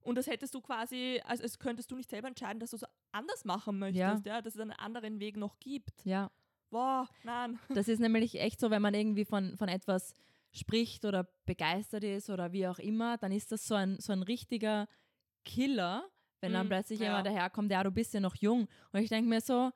Und 0.00 0.14
das 0.14 0.26
hättest 0.28 0.54
du 0.54 0.60
quasi, 0.62 1.20
also 1.26 1.42
es 1.42 1.58
könntest 1.58 1.90
du 1.90 1.96
nicht 1.96 2.08
selber 2.08 2.28
entscheiden, 2.28 2.60
dass 2.60 2.70
du 2.70 2.76
es 2.76 2.84
anders 3.12 3.44
machen 3.44 3.78
möchtest, 3.78 4.24
ja. 4.24 4.40
dass 4.40 4.54
es 4.54 4.60
einen 4.60 4.70
anderen 4.72 5.20
Weg 5.20 5.36
noch 5.36 5.58
gibt. 5.58 6.04
ja. 6.06 6.30
Boah, 6.70 7.08
nein. 7.24 7.58
Das 7.70 7.88
ist 7.88 7.98
nämlich 7.98 8.38
echt 8.38 8.60
so, 8.60 8.70
wenn 8.70 8.82
man 8.82 8.92
irgendwie 8.92 9.24
von, 9.24 9.56
von 9.56 9.68
etwas 9.70 10.12
spricht 10.52 11.06
oder 11.06 11.26
begeistert 11.46 12.04
ist 12.04 12.28
oder 12.28 12.52
wie 12.52 12.66
auch 12.68 12.78
immer, 12.78 13.16
dann 13.16 13.32
ist 13.32 13.52
das 13.52 13.66
so 13.66 13.74
ein, 13.74 13.98
so 14.00 14.12
ein 14.12 14.22
richtiger 14.22 14.86
Killer, 15.48 16.04
wenn 16.40 16.52
dann 16.52 16.66
Mm, 16.66 16.70
plötzlich 16.70 17.00
ja. 17.00 17.06
jemand 17.06 17.26
daherkommt, 17.26 17.72
ja, 17.72 17.82
du 17.82 17.90
bist 17.90 18.14
ja 18.14 18.20
noch 18.20 18.36
jung. 18.36 18.68
Und 18.92 19.00
ich 19.00 19.08
denke 19.08 19.28
mir 19.28 19.40
so, 19.40 19.70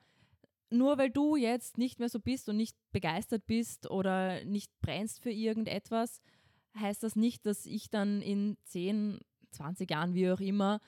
nur 0.71 0.99
weil 0.99 1.11
du 1.11 1.37
jetzt 1.37 1.79
nicht 1.79 1.99
mehr 1.99 2.09
so 2.09 2.21
bist 2.21 2.49
und 2.49 2.57
nicht 2.57 2.77
begeistert 2.93 3.47
bist 3.47 3.91
oder 3.91 4.45
nicht 4.45 4.71
brennst 4.81 5.23
für 5.23 5.31
irgendetwas, 5.31 6.21
heißt 6.79 7.03
das 7.03 7.17
nicht, 7.17 7.47
dass 7.47 7.67
ich 7.67 7.91
dann 7.91 8.23
in 8.23 8.57
10, 8.65 9.21
20 9.51 9.91
Jahren, 9.91 10.15
wie 10.15 10.31
auch 10.31 10.41
immer, 10.41 10.81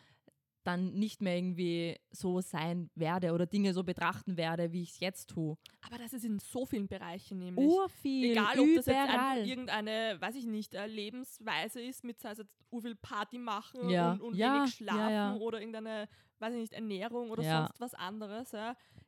dann 0.67 0.95
nicht 0.95 1.21
mehr 1.23 1.37
irgendwie 1.37 1.97
so 2.11 2.41
sein 2.41 2.91
werde 2.95 3.33
oder 3.33 3.47
Dinge 3.47 3.73
so 3.75 3.85
betrachten 3.85 4.37
werde, 4.37 4.73
wie 4.73 4.83
ich 4.83 4.91
es 4.93 5.01
jetzt 5.01 5.31
tue. 5.31 5.57
Aber 5.83 5.99
das 5.99 6.13
ist 6.13 6.25
in 6.25 6.39
so 6.39 6.65
vielen 6.67 6.89
Bereichen 6.89 7.39
nämlich. 7.39 7.67
Urviel, 7.71 8.33
Egal, 8.33 8.59
ob 8.61 8.67
das 8.75 8.87
jetzt 8.87 8.89
einfach 8.97 9.15
überall. 9.15 9.47
irgendeine, 9.47 10.17
weiß 10.21 10.35
ich 10.37 10.47
nicht, 10.47 10.75
äh, 10.75 10.87
Lebensweise 10.87 11.81
ist, 11.83 12.05
mit 12.05 12.19
sei 12.21 12.31
es 12.33 12.39
jetzt 12.39 12.55
urviel 12.71 12.97
Party 12.97 13.39
machen 13.39 13.89
Ja. 13.89 14.13
und, 14.13 14.21
und 14.23 14.37
Ja, 14.37 14.55
wenig 14.57 14.75
schlafen 14.75 15.11
ja, 15.11 15.35
oder 15.37 15.61
irgendeine, 15.61 16.09
weiß 16.39 16.55
ich 16.55 16.61
nicht, 16.61 16.73
Ernährung 16.73 17.31
oder 17.31 17.43
sonst 17.67 17.81
was 17.81 17.95
anderes. 17.95 18.53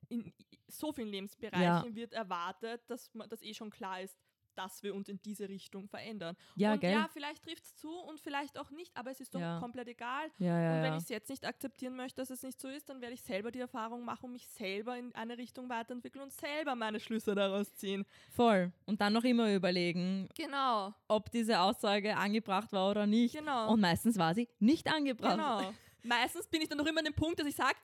In 0.08 0.32
so 0.68 0.92
vielen 0.92 1.08
Lebensbereichen 1.08 1.94
wird 1.96 2.12
erwartet, 2.12 2.82
dass, 2.88 3.12
man, 3.14 3.28
dass 3.28 3.42
eh 3.42 3.54
schon 3.54 3.70
klar 3.70 4.00
ist, 4.02 4.16
dass 4.56 4.82
wir 4.82 4.94
uns 4.94 5.08
in 5.08 5.20
diese 5.22 5.48
Richtung 5.48 5.88
verändern. 5.88 6.36
Ja, 6.56 6.72
und 6.72 6.80
gell? 6.80 6.92
ja, 6.92 7.08
vielleicht 7.12 7.44
trifft 7.44 7.64
es 7.64 7.76
zu 7.76 7.90
und 7.90 8.20
vielleicht 8.20 8.58
auch 8.58 8.70
nicht, 8.70 8.96
aber 8.96 9.10
es 9.10 9.20
ist 9.20 9.34
doch 9.34 9.40
Ja. 9.40 9.58
komplett 9.60 9.88
egal. 9.88 10.30
ja, 10.38 10.60
ja, 10.60 10.76
und 10.76 10.82
wenn 10.82 10.94
ich 10.94 11.02
es 11.04 11.08
jetzt 11.08 11.28
nicht 11.30 11.44
akzeptieren 11.46 11.94
möchte, 11.96 12.20
dass 12.20 12.30
es 12.30 12.42
nicht 12.42 12.60
so 12.60 12.68
ist, 12.68 12.88
dann 12.88 13.00
werde 13.00 13.14
ich 13.14 13.22
selber 13.22 13.50
die 13.50 13.60
Erfahrung 13.60 14.04
machen 14.04 14.26
und 14.26 14.32
mich 14.32 14.46
selber 14.48 14.96
in 14.96 15.14
eine 15.14 15.36
Richtung 15.38 15.68
weiterentwickeln 15.68 16.22
und 16.24 16.32
selber 16.32 16.74
meine 16.74 17.00
Schlüsse 17.00 17.34
daraus 17.34 17.74
ziehen. 17.74 18.04
Voll. 18.34 18.72
Und 18.86 19.00
dann 19.00 19.12
noch 19.12 19.24
immer 19.24 19.52
überlegen, 19.54 20.28
Genau, 20.36 20.94
ob 21.08 21.30
diese 21.30 21.60
Aussage 21.60 22.16
angebracht 22.16 22.72
war 22.72 22.90
oder 22.90 23.06
nicht. 23.06 23.34
genau. 23.34 23.72
Und 23.72 23.80
meistens 23.80 24.18
war 24.18 24.34
sie 24.34 24.48
nicht 24.58 24.88
angebracht. 24.92 25.36
Genau. 25.36 25.72
Meistens 26.02 26.46
bin 26.48 26.62
ich 26.62 26.68
dann 26.68 26.78
noch 26.78 26.86
immer 26.86 27.00
an 27.00 27.04
dem 27.04 27.14
Punkt, 27.14 27.38
dass 27.40 27.46
ich 27.46 27.56
sage, 27.56 27.74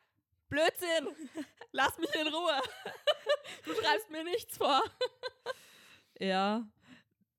Blödsinn, 0.49 1.09
lass 1.73 1.99
mich 1.99 2.15
in 2.15 2.27
Ruhe. 2.29 2.61
Du 3.65 3.73
schreibst 3.75 4.11
mir 4.11 4.23
nichts 4.23 4.57
vor. 4.57 4.83
Ja. 6.21 6.67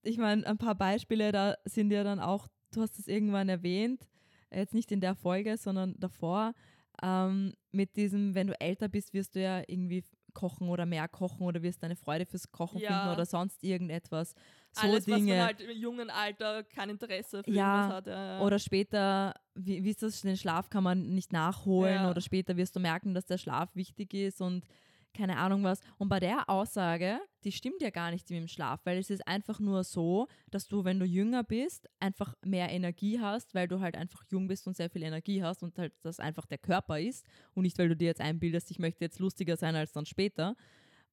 Ich 0.04 0.18
meine, 0.18 0.46
ein 0.46 0.58
paar 0.58 0.76
Beispiele, 0.76 1.32
da 1.32 1.56
sind 1.66 1.92
ja 1.92 2.04
dann 2.04 2.20
auch, 2.20 2.48
du 2.72 2.82
hast 2.82 3.00
es 3.00 3.08
irgendwann 3.08 3.48
erwähnt, 3.50 4.08
jetzt 4.52 4.74
nicht 4.74 4.92
in 4.92 5.00
der 5.02 5.16
Folge, 5.16 5.58
sondern 5.58 5.96
davor, 6.00 6.54
ähm, 7.02 7.54
mit 7.72 7.96
diesem, 7.96 8.36
wenn 8.36 8.48
du 8.48 8.60
älter 8.60 8.88
bist, 8.90 9.14
wirst 9.14 9.36
du 9.36 9.42
ja 9.42 9.62
irgendwie 9.68 10.04
kochen 10.34 10.68
oder 10.70 10.86
mehr 10.86 11.08
kochen 11.08 11.46
oder 11.46 11.62
wirst 11.62 11.84
deine 11.84 11.96
Freude 11.96 12.26
fürs 12.26 12.52
Kochen 12.52 12.82
Ja. 12.82 12.90
finden 12.90 13.14
oder 13.14 13.26
sonst 13.26 13.64
irgendetwas. 13.64 14.34
So 14.72 14.82
Alles, 14.82 15.08
was 15.08 15.20
Dinge. 15.20 15.36
man 15.36 15.46
halt 15.46 15.62
im 15.62 15.78
jungen 15.78 16.10
Alter 16.10 16.64
kein 16.64 16.90
Interesse 16.90 17.44
für 17.44 17.52
Ja, 17.52 17.76
irgendwas 17.76 17.96
hat. 17.98 18.08
Ja, 18.08 18.40
ja. 18.40 18.46
Oder 18.46 18.60
später, 18.60 19.36
wie, 19.56 19.84
wie 19.84 19.90
ist 19.92 20.02
das, 20.04 20.22
den 20.22 20.38
Schlaf 20.38 20.70
kann 20.70 20.84
man 20.84 21.14
nicht 21.14 21.32
nachholen 21.32 22.06
oder 22.06 22.20
später 22.20 22.58
wirst 22.58 22.76
du 22.76 22.80
merken, 22.80 23.14
dass 23.14 23.26
der 23.26 23.38
Schlaf 23.38 23.76
wichtig 23.76 24.14
ist 24.14 24.42
und 24.42 24.66
keine 25.14 25.38
Ahnung 25.38 25.64
was. 25.64 25.80
Und 25.98 26.10
bei 26.10 26.20
der 26.20 26.50
Aussage, 26.50 27.20
die 27.44 27.52
stimmt 27.52 27.82
ja 27.82 27.90
gar 27.90 28.12
nicht 28.12 28.30
mit 28.30 28.40
dem 28.40 28.48
Schlaf, 28.48 28.82
weil 28.86 28.98
es 28.98 29.10
ist 29.10 29.28
einfach 29.28 29.60
nur 29.60 29.84
so, 29.84 30.28
dass 30.52 30.68
du, 30.68 30.84
wenn 30.84 31.00
du 31.00 31.06
jünger 31.06 31.44
bist, 31.44 31.88
einfach 32.00 32.34
mehr 32.44 32.70
Energie 32.70 33.20
hast, 33.20 33.54
weil 33.54 33.68
du 33.68 33.80
halt 33.80 33.96
einfach 33.96 34.24
jung 34.30 34.48
bist 34.48 34.68
und 34.68 34.76
sehr 34.76 34.90
viel 34.90 35.04
Energie 35.04 35.44
hast 35.44 35.64
und 35.64 35.78
halt 35.78 35.94
das 36.02 36.20
einfach 36.20 36.46
der 36.46 36.58
Körper 36.58 37.00
ist 37.00 37.26
und 37.54 37.64
nicht, 37.64 37.78
weil 37.78 37.90
du 37.90 37.96
dir 37.96 38.08
jetzt 38.08 38.22
einbildest, 38.22 38.72
ich 38.72 38.80
möchte 38.80 39.04
jetzt 39.04 39.20
lustiger 39.20 39.58
sein 39.58 39.76
als 39.76 39.92
dann 39.92 40.06
später. 40.06 40.56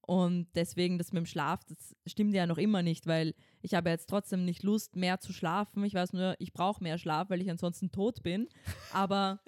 Und 0.02 0.48
deswegen 0.54 0.98
das 0.98 1.12
mit 1.12 1.20
dem 1.20 1.26
Schlaf, 1.26 1.62
das 1.64 1.94
stimmt 2.06 2.34
ja 2.34 2.46
noch 2.46 2.58
immer 2.58 2.82
nicht, 2.82 3.06
weil 3.06 3.34
ich 3.60 3.74
habe 3.74 3.90
jetzt 3.90 4.08
trotzdem 4.08 4.44
nicht 4.44 4.62
Lust, 4.62 4.96
mehr 4.96 5.20
zu 5.20 5.32
schlafen. 5.32 5.84
Ich 5.84 5.94
weiß 5.94 6.14
nur, 6.14 6.34
ich 6.38 6.52
brauche 6.52 6.82
mehr 6.82 6.98
Schlaf, 6.98 7.30
weil 7.30 7.40
ich 7.40 7.50
ansonsten 7.50 7.92
tot 7.92 8.22
bin. 8.22 8.48
Aber 8.92 9.40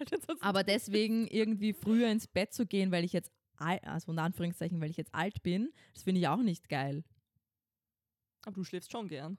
Aber 0.40 0.64
deswegen 0.64 1.26
irgendwie 1.26 1.72
früher 1.72 2.10
ins 2.10 2.26
Bett 2.26 2.52
zu 2.52 2.66
gehen, 2.66 2.90
weil 2.90 3.04
ich 3.04 3.12
jetzt 3.12 3.30
also 3.60 4.10
unter 4.10 4.22
Anführungszeichen, 4.22 4.80
weil 4.80 4.90
ich 4.90 4.96
jetzt 4.96 5.14
alt 5.14 5.42
bin, 5.42 5.72
das 5.94 6.02
finde 6.02 6.20
ich 6.20 6.28
auch 6.28 6.38
nicht 6.38 6.68
geil. 6.68 7.04
Aber 8.42 8.54
du 8.54 8.64
schläfst 8.64 8.90
schon 8.90 9.08
gern. 9.08 9.38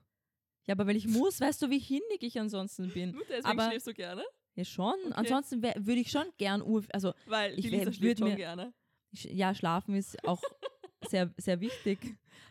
Ja, 0.66 0.74
aber 0.74 0.86
weil 0.86 0.96
ich 0.96 1.08
muss, 1.08 1.40
weißt 1.40 1.60
du, 1.62 1.70
wie 1.70 1.80
hinnig 1.80 2.22
ich 2.22 2.38
ansonsten 2.38 2.90
bin. 2.92 3.10
Nur 3.14 3.24
deswegen 3.28 3.46
Aber- 3.46 3.68
schläfst 3.68 3.86
du 3.88 3.94
gerne? 3.94 4.24
Ja, 4.54 4.64
schon. 4.64 4.94
Okay. 5.06 5.12
Ansonsten 5.14 5.62
würde 5.62 5.94
ich 6.00 6.10
schon 6.10 6.26
gern 6.36 6.60
Ur, 6.62 6.84
also 6.92 7.14
Weil 7.26 7.58
Ich 7.58 7.64
die 7.64 7.72
wär- 7.72 7.78
Lisa 7.78 7.86
würd 7.90 7.96
schläft 7.96 8.18
schon 8.20 8.28
mir- 8.28 8.36
gerne. 8.36 8.72
ja, 9.12 9.54
schlafen 9.54 9.94
ist 9.96 10.22
auch 10.28 10.42
sehr, 11.08 11.32
sehr 11.38 11.58
wichtig. 11.60 11.98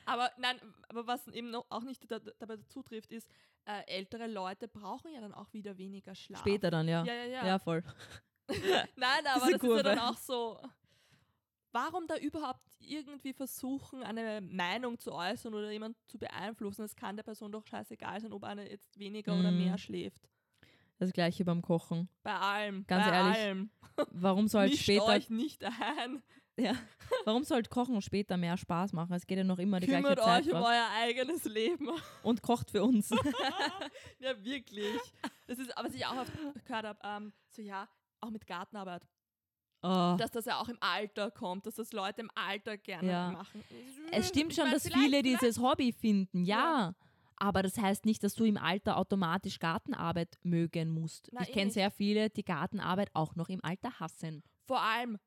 Aber 0.06 0.32
nein, 0.38 0.60
aber 0.90 1.06
was 1.06 1.28
eben 1.28 1.52
noch 1.52 1.66
auch 1.70 1.84
nicht 1.84 2.10
da, 2.12 2.20
dabei 2.20 2.58
dazu 2.58 2.82
trifft, 2.82 3.12
ist, 3.12 3.30
äh, 3.66 3.84
ältere 3.86 4.26
Leute 4.28 4.68
brauchen 4.68 5.14
ja 5.14 5.22
dann 5.22 5.34
auch 5.34 5.54
wieder 5.54 5.78
weniger 5.78 6.16
Schlaf. 6.16 6.40
Später 6.42 6.72
dann, 6.72 6.88
ja. 6.88 7.04
Ja, 7.06 7.14
ja, 7.14 7.26
ja. 7.26 7.46
Ja, 7.48 7.60
voll. 7.60 7.84
Nein, 8.96 9.26
aber 9.28 9.52
das 9.52 9.62
ist 9.62 9.64
ja 9.64 9.84
dann 9.84 9.98
Kurve. 9.98 10.04
auch 10.10 10.18
so. 10.18 10.60
Warum 11.74 12.06
da 12.08 12.18
überhaupt 12.18 12.62
irgendwie 12.80 13.34
versuchen, 13.34 14.04
eine 14.04 14.42
Meinung 14.42 15.00
zu 15.00 15.12
äußern 15.14 15.54
oder 15.54 15.72
jemanden 15.72 15.98
zu 16.08 16.18
beeinflussen? 16.18 16.84
Es 16.84 16.96
kann 16.96 17.16
der 17.16 17.24
Person 17.24 17.52
doch 17.52 17.66
scheißegal 17.66 18.20
sein, 18.20 18.34
ob 18.34 18.44
eine 18.44 18.70
jetzt 18.70 18.98
weniger 19.00 19.34
oder 19.38 19.52
Mhm. 19.52 19.58
mehr 19.66 19.78
schläft. 19.78 20.30
Das 20.98 21.12
gleiche 21.14 21.44
beim 21.46 21.62
Kochen. 21.62 22.10
Bei 22.24 22.36
allem. 22.36 22.86
Ganz 22.88 23.06
bei 23.08 23.12
ehrlich, 23.16 23.38
allem. 23.38 23.72
Warum 24.12 24.48
soll 24.48 24.68
Mischt 24.70 24.84
später, 24.84 25.06
euch 25.06 25.30
nicht 25.30 25.64
ein. 25.64 26.22
ja, 26.60 26.74
warum 27.26 27.44
soll 27.44 27.64
Kochen 27.64 28.02
später 28.02 28.38
mehr 28.38 28.58
Spaß 28.58 28.94
machen? 28.94 29.14
Es 29.14 29.26
geht 29.26 29.38
ja 29.40 29.44
noch 29.44 29.58
immer 29.58 29.80
die 29.80 29.88
Kümmert 29.88 30.18
gleiche 30.18 30.22
Zeit. 30.22 30.48
euch 30.48 30.54
um 30.54 30.62
was. 30.62 30.70
euer 30.70 30.88
eigenes 31.00 31.46
Leben. 31.46 31.90
Und 32.24 32.42
kocht 32.44 32.70
für 32.70 32.84
uns. 32.84 33.10
ja, 34.20 34.44
wirklich. 34.44 35.00
Das 35.48 35.58
ist, 35.58 35.76
aber 35.78 35.88
was 35.88 35.96
ich 35.96 36.06
auch 36.06 36.18
oft 36.18 36.32
gehört 36.66 36.86
habe, 36.86 37.00
ähm, 37.04 37.34
so 37.50 37.62
ja, 37.62 37.88
auch 38.20 38.30
mit 38.30 38.46
Gartenarbeit, 38.46 39.08
Oh. 39.84 40.16
dass 40.18 40.30
das 40.32 40.46
ja 40.46 40.60
auch 40.60 40.70
im 40.70 40.78
Alter 40.80 41.32
kommt, 41.32 41.66
dass 41.66 41.76
das 41.76 41.92
Leute 41.92 42.22
im 42.22 42.30
Alter 42.36 42.78
gerne 42.78 43.08
Ja. 43.10 43.32
machen. 43.32 43.64
Es 44.12 44.28
stimmt 44.30 44.54
schon, 44.54 44.70
dass 44.70 44.88
viele 44.88 45.24
dieses 45.24 45.60
Hobby 45.60 45.92
finden, 45.92 46.44
ja. 46.46 46.58
Ja. 46.58 46.96
Aber 47.38 47.64
das 47.64 47.76
heißt 47.80 48.06
nicht, 48.06 48.24
dass 48.24 48.36
du 48.36 48.44
im 48.44 48.58
Alter 48.58 48.98
automatisch 48.98 49.58
Gartenarbeit 49.58 50.38
mögen 50.44 50.92
musst. 50.92 51.30
Na, 51.32 51.42
ich 51.42 51.52
kenne 51.52 51.72
sehr 51.72 51.90
viele, 51.90 52.30
die 52.30 52.44
Gartenarbeit 52.44 53.10
auch 53.16 53.36
noch 53.36 53.50
im 53.50 53.64
Alter 53.64 54.00
hassen. 54.00 54.44
Vor 54.68 54.80
allem, 54.80 55.18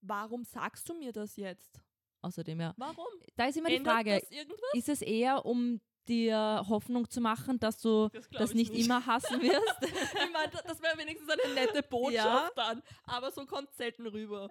warum 0.00 0.44
sagst 0.44 0.88
du 0.88 0.94
mir 0.94 1.10
das 1.12 1.34
jetzt? 1.36 1.80
Außerdem, 2.22 2.60
ja. 2.60 2.74
Warum? 2.76 3.06
Da 3.34 3.46
ist 3.46 3.56
immer 3.56 3.68
die 3.68 3.76
Ändert 3.76 3.92
Frage, 3.94 4.20
das 4.20 4.30
irgendwas? 4.30 4.60
ist 4.74 4.88
es 4.88 5.02
eher, 5.02 5.44
um 5.44 5.80
dir 6.08 6.64
Hoffnung 6.68 7.08
zu 7.10 7.20
machen, 7.20 7.58
dass 7.60 7.80
du 7.80 8.08
Das 8.10 8.28
das 8.30 8.50
ich 8.50 8.56
nicht, 8.56 8.72
nicht. 8.72 8.84
immer 8.86 9.04
hassen 9.06 9.40
wirst? 9.42 9.76
ich 9.82 10.32
meine, 10.32 10.52
das 10.66 10.80
wäre 10.82 10.96
wenigstens 10.98 11.28
eine 11.30 11.54
nette 11.54 11.82
Botschaft 11.90 12.56
dann, 12.56 12.82
aber 13.04 13.30
so 13.30 13.44
kommt 13.46 13.70
es 13.70 13.76
selten 13.76 14.06
rüber. 14.06 14.50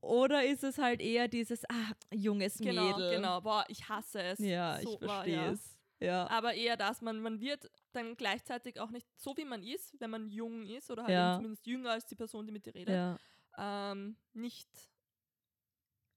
Oder 0.00 0.44
ist 0.44 0.62
es 0.62 0.78
halt 0.78 1.00
eher 1.00 1.26
dieses, 1.28 1.64
ah, 1.68 1.92
junges 2.14 2.58
Genau, 2.58 2.84
Mädel? 2.96 3.16
genau. 3.16 3.40
Boah, 3.40 3.64
ich 3.68 3.88
hasse 3.88 4.22
es. 4.22 4.38
Ja, 4.38 4.78
So, 4.80 4.92
ich 4.92 4.98
verstehe 5.08 5.34
ja. 5.34 5.50
es. 5.52 5.76
Ja. 5.98 6.26
Aber 6.28 6.52
eher 6.54 6.76
das, 6.76 7.00
man, 7.00 7.20
man 7.22 7.40
wird 7.40 7.70
dann 7.92 8.14
gleichzeitig 8.16 8.78
auch 8.78 8.90
nicht 8.90 9.08
so, 9.16 9.34
wie 9.38 9.46
man 9.46 9.62
ist, 9.62 9.98
wenn 9.98 10.10
man 10.10 10.28
jung 10.28 10.66
ist 10.66 10.90
oder 10.90 11.04
halt 11.04 11.12
Ja. 11.12 11.34
zumindest 11.36 11.66
jünger 11.66 11.92
als 11.92 12.06
die 12.06 12.14
Person, 12.14 12.46
die 12.46 12.52
mit 12.52 12.66
dir 12.66 12.74
redet, 12.74 12.94
ja. 12.94 13.16
ähm, 13.56 14.16
nicht 14.34 14.68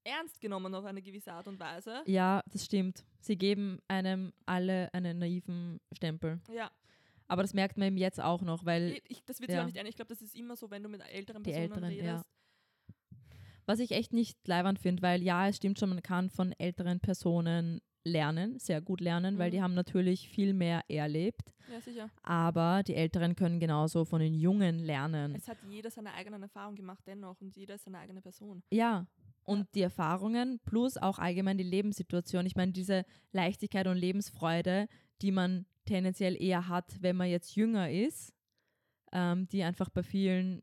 ernst 0.03 0.39
genommen 0.41 0.73
auf 0.75 0.85
eine 0.85 1.01
gewisse 1.01 1.31
Art 1.31 1.47
und 1.47 1.59
Weise. 1.59 2.01
ja, 2.05 2.43
das 2.51 2.65
stimmt. 2.65 3.05
Sie 3.29 3.37
geben 3.37 3.77
einem 3.87 4.33
alle 4.47 4.91
einen 4.91 5.19
naiven 5.19 5.79
Stempel. 5.91 6.41
Ja, 6.51 6.71
Aber 7.27 7.43
das 7.43 7.53
merkt 7.53 7.77
man 7.77 7.89
eben 7.89 7.97
jetzt 7.97 8.19
auch 8.19 8.41
noch, 8.41 8.65
weil 8.65 8.97
ich, 9.07 9.23
das 9.23 9.39
wird 9.39 9.51
ja. 9.51 9.61
auch 9.61 9.65
nicht 9.67 9.75
ändern. 9.77 9.91
Ich 9.91 9.95
glaube, 9.95 10.09
das 10.09 10.19
ist 10.23 10.35
immer 10.35 10.55
so, 10.55 10.71
wenn 10.71 10.81
du 10.81 10.89
mit 10.89 11.01
älteren 11.13 11.43
Die 11.43 11.51
Personen 11.51 11.83
Älteren, 11.83 11.91
ja. 11.91 12.11
redest. 12.13 12.25
Was 13.67 13.77
ich 13.77 13.91
echt 13.91 14.13
nicht 14.13 14.35
leiwand 14.47 14.79
finde, 14.79 15.03
weil 15.03 15.21
ja, 15.21 15.47
es 15.47 15.57
stimmt 15.57 15.77
schon, 15.77 15.89
man 15.89 16.01
kann 16.01 16.31
von 16.31 16.53
älteren 16.53 16.99
Personen 17.01 17.81
lernen, 18.03 18.57
sehr 18.57 18.81
gut 18.81 18.99
lernen, 18.99 19.37
weil 19.37 19.49
Mhm. 19.49 19.51
die 19.51 19.61
haben 19.61 19.73
natürlich 19.75 20.27
viel 20.27 20.53
mehr 20.55 20.83
erlebt. 20.89 21.53
Ja, 21.71 21.79
sicher. 21.81 22.09
Aber 22.23 22.81
die 22.81 22.95
Älteren 22.95 23.35
können 23.35 23.59
genauso 23.59 24.05
von 24.05 24.21
den 24.21 24.33
Jungen 24.33 24.79
lernen. 24.79 25.35
Es 25.35 25.47
hat 25.47 25.59
jeder 25.67 25.91
seine 25.91 26.13
eigenen 26.15 26.41
Erfahrungen 26.41 26.77
gemacht 26.77 27.03
dennoch 27.05 27.39
und 27.41 27.55
jeder 27.55 27.75
ist 27.75 27.83
seine 27.83 27.99
eigene 27.99 28.21
Person. 28.23 28.63
Ja. 28.71 29.05
Und 29.49 29.73
die 29.73 29.81
Erfahrungen 29.81 30.59
plus 30.63 30.95
auch 30.95 31.17
allgemein 31.17 31.57
die 31.57 31.63
Lebenssituation. 31.63 32.45
Ich 32.45 32.55
meine, 32.55 32.71
diese 32.71 33.03
Leichtigkeit 33.31 33.87
und 33.87 33.97
Lebensfreude, 33.97 34.87
die 35.23 35.31
man 35.31 35.65
tendenziell 35.85 36.39
eher 36.39 36.67
hat, 36.67 37.01
wenn 37.01 37.15
man 37.15 37.29
jetzt 37.29 37.55
jünger 37.55 37.89
ist, 37.89 38.31
ähm, 39.11 39.47
die 39.47 39.63
einfach 39.63 39.89
bei 39.89 40.03
vielen 40.03 40.61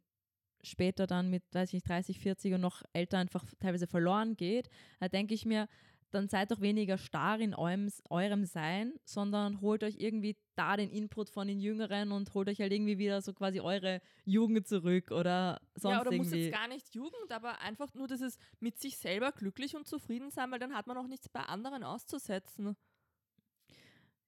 später 0.63 1.09
dann 1.09 1.31
mit, 1.31 1.43
weiß 1.51 1.71
ich 1.71 1.75
nicht, 1.75 1.89
30, 1.89 2.21
40 2.21 2.55
und 2.55 2.61
noch 2.61 2.85
älter 2.93 3.19
einfach 3.19 3.45
teilweise 3.59 3.89
verloren 3.89 4.37
geht, 4.37 4.69
da 5.01 5.09
denke 5.09 5.35
ich 5.35 5.45
mir, 5.45 5.67
dann 6.11 6.29
seid 6.29 6.51
doch 6.51 6.61
weniger 6.61 6.99
starr 6.99 7.41
in 7.41 7.55
eurem, 7.55 7.91
eurem 8.09 8.45
Sein, 8.45 8.95
sondern 9.05 9.61
holt 9.61 9.83
euch 9.83 9.97
irgendwie 9.99 10.37
da 10.55 10.77
den 10.77 10.91
Input 10.91 11.29
von 11.31 11.49
den 11.49 11.61
Jüngeren 11.61 12.13
und 12.13 12.33
holt 12.33 12.49
euch 12.49 12.61
halt 12.61 12.73
irgendwie 12.73 12.99
wieder 12.99 13.21
so 13.21 13.33
quasi 13.35 13.61
eure 13.61 14.01
Jugend 14.25 14.67
zurück 14.67 15.11
oder 15.11 15.61
sonst 15.75 15.95
ja, 15.95 16.01
oder 16.01 16.13
muss 16.13 16.33
jetzt 16.33 16.53
gar 16.53 16.69
nicht 16.69 16.95
Jugend, 16.95 17.31
aber 17.31 17.61
einfach 17.61 17.93
nur 17.95 18.07
dieses 18.09 18.39
mit 18.61 18.79
sich 18.79 18.97
selber 18.97 19.33
glücklich 19.33 19.77
und 19.77 19.87
zufrieden 19.87 20.31
sein, 20.31 20.51
weil 20.51 20.59
dann 20.59 20.75
hat 20.75 20.87
man 20.87 20.97
auch 20.97 21.07
nichts 21.09 21.29
bei 21.29 21.41
anderen 21.41 21.83
auszusetzen. 21.83 22.77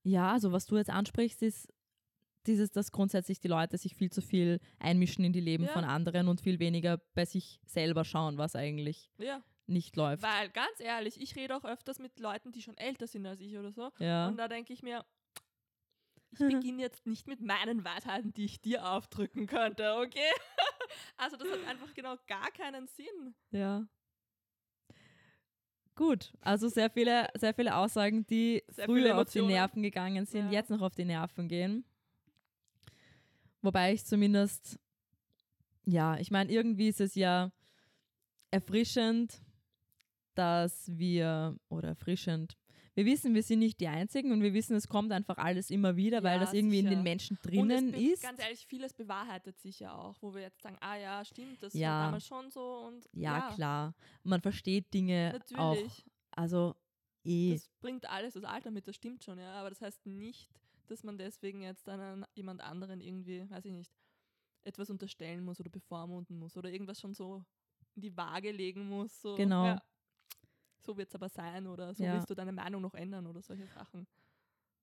Ja, 0.02 0.32
also 0.32 0.52
was 0.52 0.66
du 0.66 0.76
jetzt 0.76 0.90
ansprichst, 0.90 1.42
ist 1.42 1.68
dieses, 2.46 2.70
dass 2.70 2.92
grundsätzlich 2.92 3.40
die 3.40 3.48
Leute 3.48 3.76
sich 3.76 3.94
viel 3.94 4.10
zu 4.10 4.22
viel 4.22 4.60
einmischen 4.78 5.24
in 5.24 5.32
die 5.32 5.40
Leben 5.40 5.64
Ja. 5.64 5.70
von 5.70 5.84
anderen 5.84 6.28
und 6.28 6.40
viel 6.40 6.58
weniger 6.58 6.98
bei 7.14 7.24
sich 7.24 7.60
selber 7.66 8.04
schauen, 8.04 8.38
was 8.38 8.56
eigentlich 8.56 9.10
Ja. 9.18 9.42
Nicht 9.68 9.96
läuft. 9.96 10.22
Weil, 10.22 10.48
ganz 10.50 10.80
ehrlich, 10.80 11.20
ich 11.20 11.36
rede 11.36 11.56
auch 11.56 11.64
öfters 11.64 11.98
mit 11.98 12.18
Leuten, 12.18 12.52
die 12.52 12.62
schon 12.62 12.76
älter 12.76 13.06
sind 13.06 13.26
als 13.26 13.40
ich 13.40 13.56
oder 13.56 13.72
so. 13.72 13.90
Ja. 13.98 14.26
Und 14.28 14.36
da 14.36 14.48
denke 14.48 14.72
ich 14.72 14.82
mir, 14.82 15.04
ich 16.30 16.38
beginne 16.38 16.82
jetzt 16.82 17.06
nicht 17.06 17.26
mit 17.26 17.40
meinen 17.40 17.84
Weisheiten, 17.84 18.32
die 18.34 18.44
ich 18.44 18.60
dir 18.60 18.86
aufdrücken 18.90 19.46
könnte, 19.46 19.94
okay? 19.96 20.20
also 21.16 21.36
das 21.36 21.50
hat 21.50 21.64
einfach 21.66 21.92
genau 21.94 22.16
gar 22.26 22.50
keinen 22.50 22.86
Sinn. 22.88 23.34
Ja. 23.50 23.86
Gut, 25.94 26.32
also 26.42 26.68
sehr 26.68 26.90
viele, 26.90 27.28
sehr 27.34 27.54
viele 27.54 27.74
Aussagen, 27.74 28.24
die 28.26 28.62
Sehr 28.68 28.84
früher 28.84 29.18
auf 29.18 29.30
die. 29.30 29.42
Nerven 29.42 29.82
gegangen 29.82 30.26
sind, 30.26 30.46
Ja. 30.46 30.52
jetzt 30.60 30.70
noch 30.70 30.80
auf 30.80 30.94
die 30.94 31.04
Nerven 31.04 31.48
gehen. 31.48 31.84
Wobei 33.62 33.92
ich 33.94 34.04
zumindest, 34.06 34.78
ja, 35.84 36.16
ich 36.18 36.30
meine, 36.30 36.52
irgendwie 36.52 36.88
ist 36.88 37.00
es 37.00 37.16
ja 37.16 37.50
erfrischend, 38.52 39.40
dass 40.38 40.96
wir, 40.96 41.58
oder 41.68 41.88
erfrischend, 41.88 42.56
wir 42.94 43.04
wissen, 43.04 43.34
wir 43.34 43.42
sind 43.44 43.60
nicht 43.60 43.80
die 43.80 43.86
Einzigen 43.88 44.32
und 44.32 44.42
wir 44.42 44.52
wissen, 44.54 44.74
es 44.74 44.88
kommt 44.88 45.12
einfach 45.12 45.36
alles 45.36 45.70
immer 45.70 45.94
wieder, 45.96 46.22
weil 46.24 46.34
Ja, 46.38 46.40
das 46.44 46.52
irgendwie 46.52 46.78
in 46.80 46.86
sicher. 46.86 46.96
den 46.96 47.02
Menschen 47.04 47.36
Und 47.36 47.44
es 47.44 47.50
drinnen 47.50 47.92
be- 47.92 47.98
ist. 48.12 48.22
Ganz 48.22 48.40
ehrlich, 48.40 48.66
vieles 48.66 48.92
bewahrheitet 48.92 49.58
sich 49.60 49.78
ja 49.80 49.94
auch, 49.94 50.16
wo 50.20 50.34
wir 50.34 50.42
jetzt 50.42 50.60
sagen, 50.62 50.76
ah 50.80 50.96
ja, 50.96 51.24
stimmt, 51.24 51.62
das 51.62 51.74
Ja. 51.74 51.90
war 51.90 52.04
damals 52.06 52.26
schon 52.26 52.50
so 52.50 52.86
und 52.88 53.08
Ja, 53.12 53.52
klar. 53.54 53.94
Man 54.24 54.40
versteht 54.40 54.92
Dinge 54.92 55.38
auch. 55.56 55.74
Natürlich. 55.74 56.04
Also 56.32 56.74
eh. 57.24 57.52
Das 57.54 57.68
bringt 57.80 58.08
alles 58.08 58.34
das 58.34 58.44
Alter 58.44 58.70
mit, 58.72 58.88
das 58.88 58.96
stimmt 58.96 59.22
schon, 59.22 59.38
ja. 59.38 59.52
Aber 59.54 59.68
das 59.70 59.80
heißt 59.80 60.04
nicht, 60.06 60.50
dass 60.88 61.04
man 61.04 61.18
deswegen 61.18 61.62
jetzt 61.62 61.88
einen, 61.88 62.24
jemand 62.34 62.60
anderen 62.62 63.00
irgendwie, 63.00 63.48
weiß 63.48 63.64
ich 63.66 63.72
nicht, 63.72 63.92
etwas 64.64 64.90
unterstellen 64.90 65.44
muss 65.44 65.60
oder 65.60 65.70
bevormunden 65.70 66.36
muss 66.36 66.56
oder 66.56 66.70
irgendwas 66.70 66.98
schon 67.00 67.14
so 67.14 67.44
in 67.94 68.02
die 68.02 68.16
Waage 68.16 68.50
legen 68.50 68.88
muss. 68.88 69.20
So, 69.22 69.36
Genau. 69.36 69.66
Ja, 69.66 69.82
so 70.80 70.96
wird 70.96 71.08
es 71.08 71.14
aber 71.14 71.28
sein 71.28 71.66
oder 71.66 71.94
so 71.94 72.04
Ja. 72.04 72.14
willst 72.14 72.30
du 72.30 72.34
deine 72.34 72.52
Meinung 72.52 72.82
noch 72.82 72.94
ändern 72.94 73.26
oder 73.26 73.42
solche 73.42 73.66
Sachen. 73.66 74.06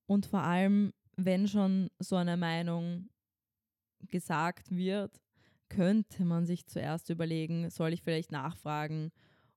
Und 0.08 0.26
vor 0.26 0.42
allem, 0.42 0.94
wenn 1.16 1.48
schon 1.48 1.90
so 2.00 2.16
eine 2.16 2.38
Meinung 2.38 3.10
gesagt 4.08 4.72
wird, 4.76 5.22
könnte 5.70 6.26
man 6.26 6.46
sich 6.46 6.68
zuerst 6.68 7.10
überlegen, 7.10 7.70
soll 7.70 7.94
ich 7.94 8.04
vielleicht 8.04 8.32
nachfragen, 8.32 9.12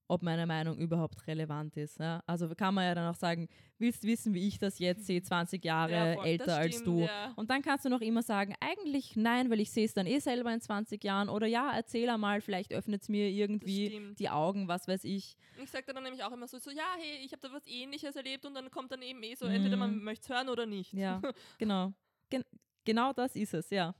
ob 0.09 0.23
meine 0.23 0.45
Meinung 0.47 0.77
überhaupt 0.77 1.25
relevant 1.27 1.77
ist. 1.77 1.99
Ja? 1.99 2.21
Also 2.25 2.49
kann 2.55 2.73
man 2.73 2.83
ja 2.85 2.95
dann 2.95 3.07
auch 3.09 3.15
sagen, 3.17 3.47
willst 3.77 4.03
wissen, 4.03 4.33
wie 4.33 4.47
ich 4.47 4.57
das 4.57 4.79
jetzt 4.79 5.05
sehe, 5.05 5.21
20 5.21 5.63
Jahre 5.63 5.91
Ja, 5.93 6.13
voll, 6.15 6.25
älter 6.25 6.45
das 6.47 6.57
als 6.57 6.75
stimmt, 6.75 6.87
du. 6.87 6.99
Ja. 7.01 7.31
Und 7.35 7.49
dann 7.51 7.61
kannst 7.61 7.85
du 7.85 7.89
noch 7.89 8.01
immer 8.01 8.23
sagen, 8.23 8.55
eigentlich 8.59 9.15
nein, 9.15 9.49
weil 9.51 9.59
ich 9.59 9.71
sehe 9.71 9.85
es 9.85 9.93
dann 9.93 10.07
eh 10.07 10.19
selber 10.19 10.51
in 10.53 10.59
20 10.61 11.03
Jahren. 11.03 11.29
Oder 11.29 11.45
ja, 11.47 11.71
erzähl 11.75 12.09
einmal, 12.09 12.41
vielleicht 12.41 12.73
öffnet 12.73 13.03
es 13.03 13.09
mir 13.09 13.29
irgendwie 13.29 13.87
stimmt. 13.87 14.19
die 14.19 14.29
Augen, 14.29 14.67
was 14.67 14.87
weiß 14.87 15.03
ich. 15.03 15.37
Ich 15.63 15.69
sage 15.69 15.93
dann 15.93 16.03
nämlich 16.03 16.23
auch 16.23 16.31
immer 16.31 16.47
so, 16.47 16.57
so 16.57 16.71
ja, 16.71 16.83
hey, 16.97 17.23
ich 17.23 17.31
habe 17.31 17.41
da 17.47 17.53
was 17.53 17.65
ähnliches 17.67 18.15
erlebt 18.15 18.45
und 18.45 18.55
dann 18.55 18.71
kommt 18.71 18.91
dann 18.91 19.01
eben 19.03 19.21
eh 19.23 19.35
so, 19.35 19.45
entweder 19.45 19.77
man 19.77 19.95
Mhm. 19.97 20.03
möchte 20.03 20.23
es 20.23 20.29
hören 20.35 20.49
oder 20.49 20.65
nicht. 20.65 20.91
Ja, 20.93 21.21
genau. 21.59 21.93
Gen 22.31 22.43
genau 22.83 23.13
das 23.13 23.35
ist 23.35 23.53
es, 23.53 23.69
ja. 23.69 23.93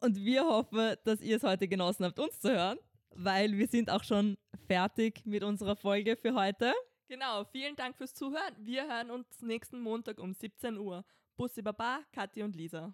Und 0.00 0.16
wir 0.24 0.44
hoffen, 0.44 0.96
dass 1.04 1.20
ihr 1.20 1.36
es 1.38 1.42
heute 1.42 1.66
genossen 1.66 2.04
habt, 2.04 2.18
uns 2.18 2.38
zu 2.40 2.50
hören, 2.52 2.78
weil 3.16 3.56
wir 3.56 3.68
sind 3.68 3.90
auch 3.90 4.04
schon 4.04 4.36
fertig 4.66 5.24
mit 5.24 5.42
unserer 5.44 5.76
Folge 5.76 6.16
für 6.16 6.34
heute. 6.34 6.74
Genau, 7.08 7.44
vielen 7.44 7.76
Dank 7.76 7.96
fürs 7.96 8.14
Zuhören. 8.14 8.54
Wir 8.58 8.88
hören 8.88 9.10
uns 9.10 9.40
nächsten 9.40 9.80
Montag 9.80 10.18
um 10.18 10.32
17 10.32 10.78
Uhr. 10.78 11.04
Bussi 11.36 11.62
Baba, 11.62 12.00
Kathi 12.12 12.42
und 12.42 12.56
Lisa. 12.56 12.92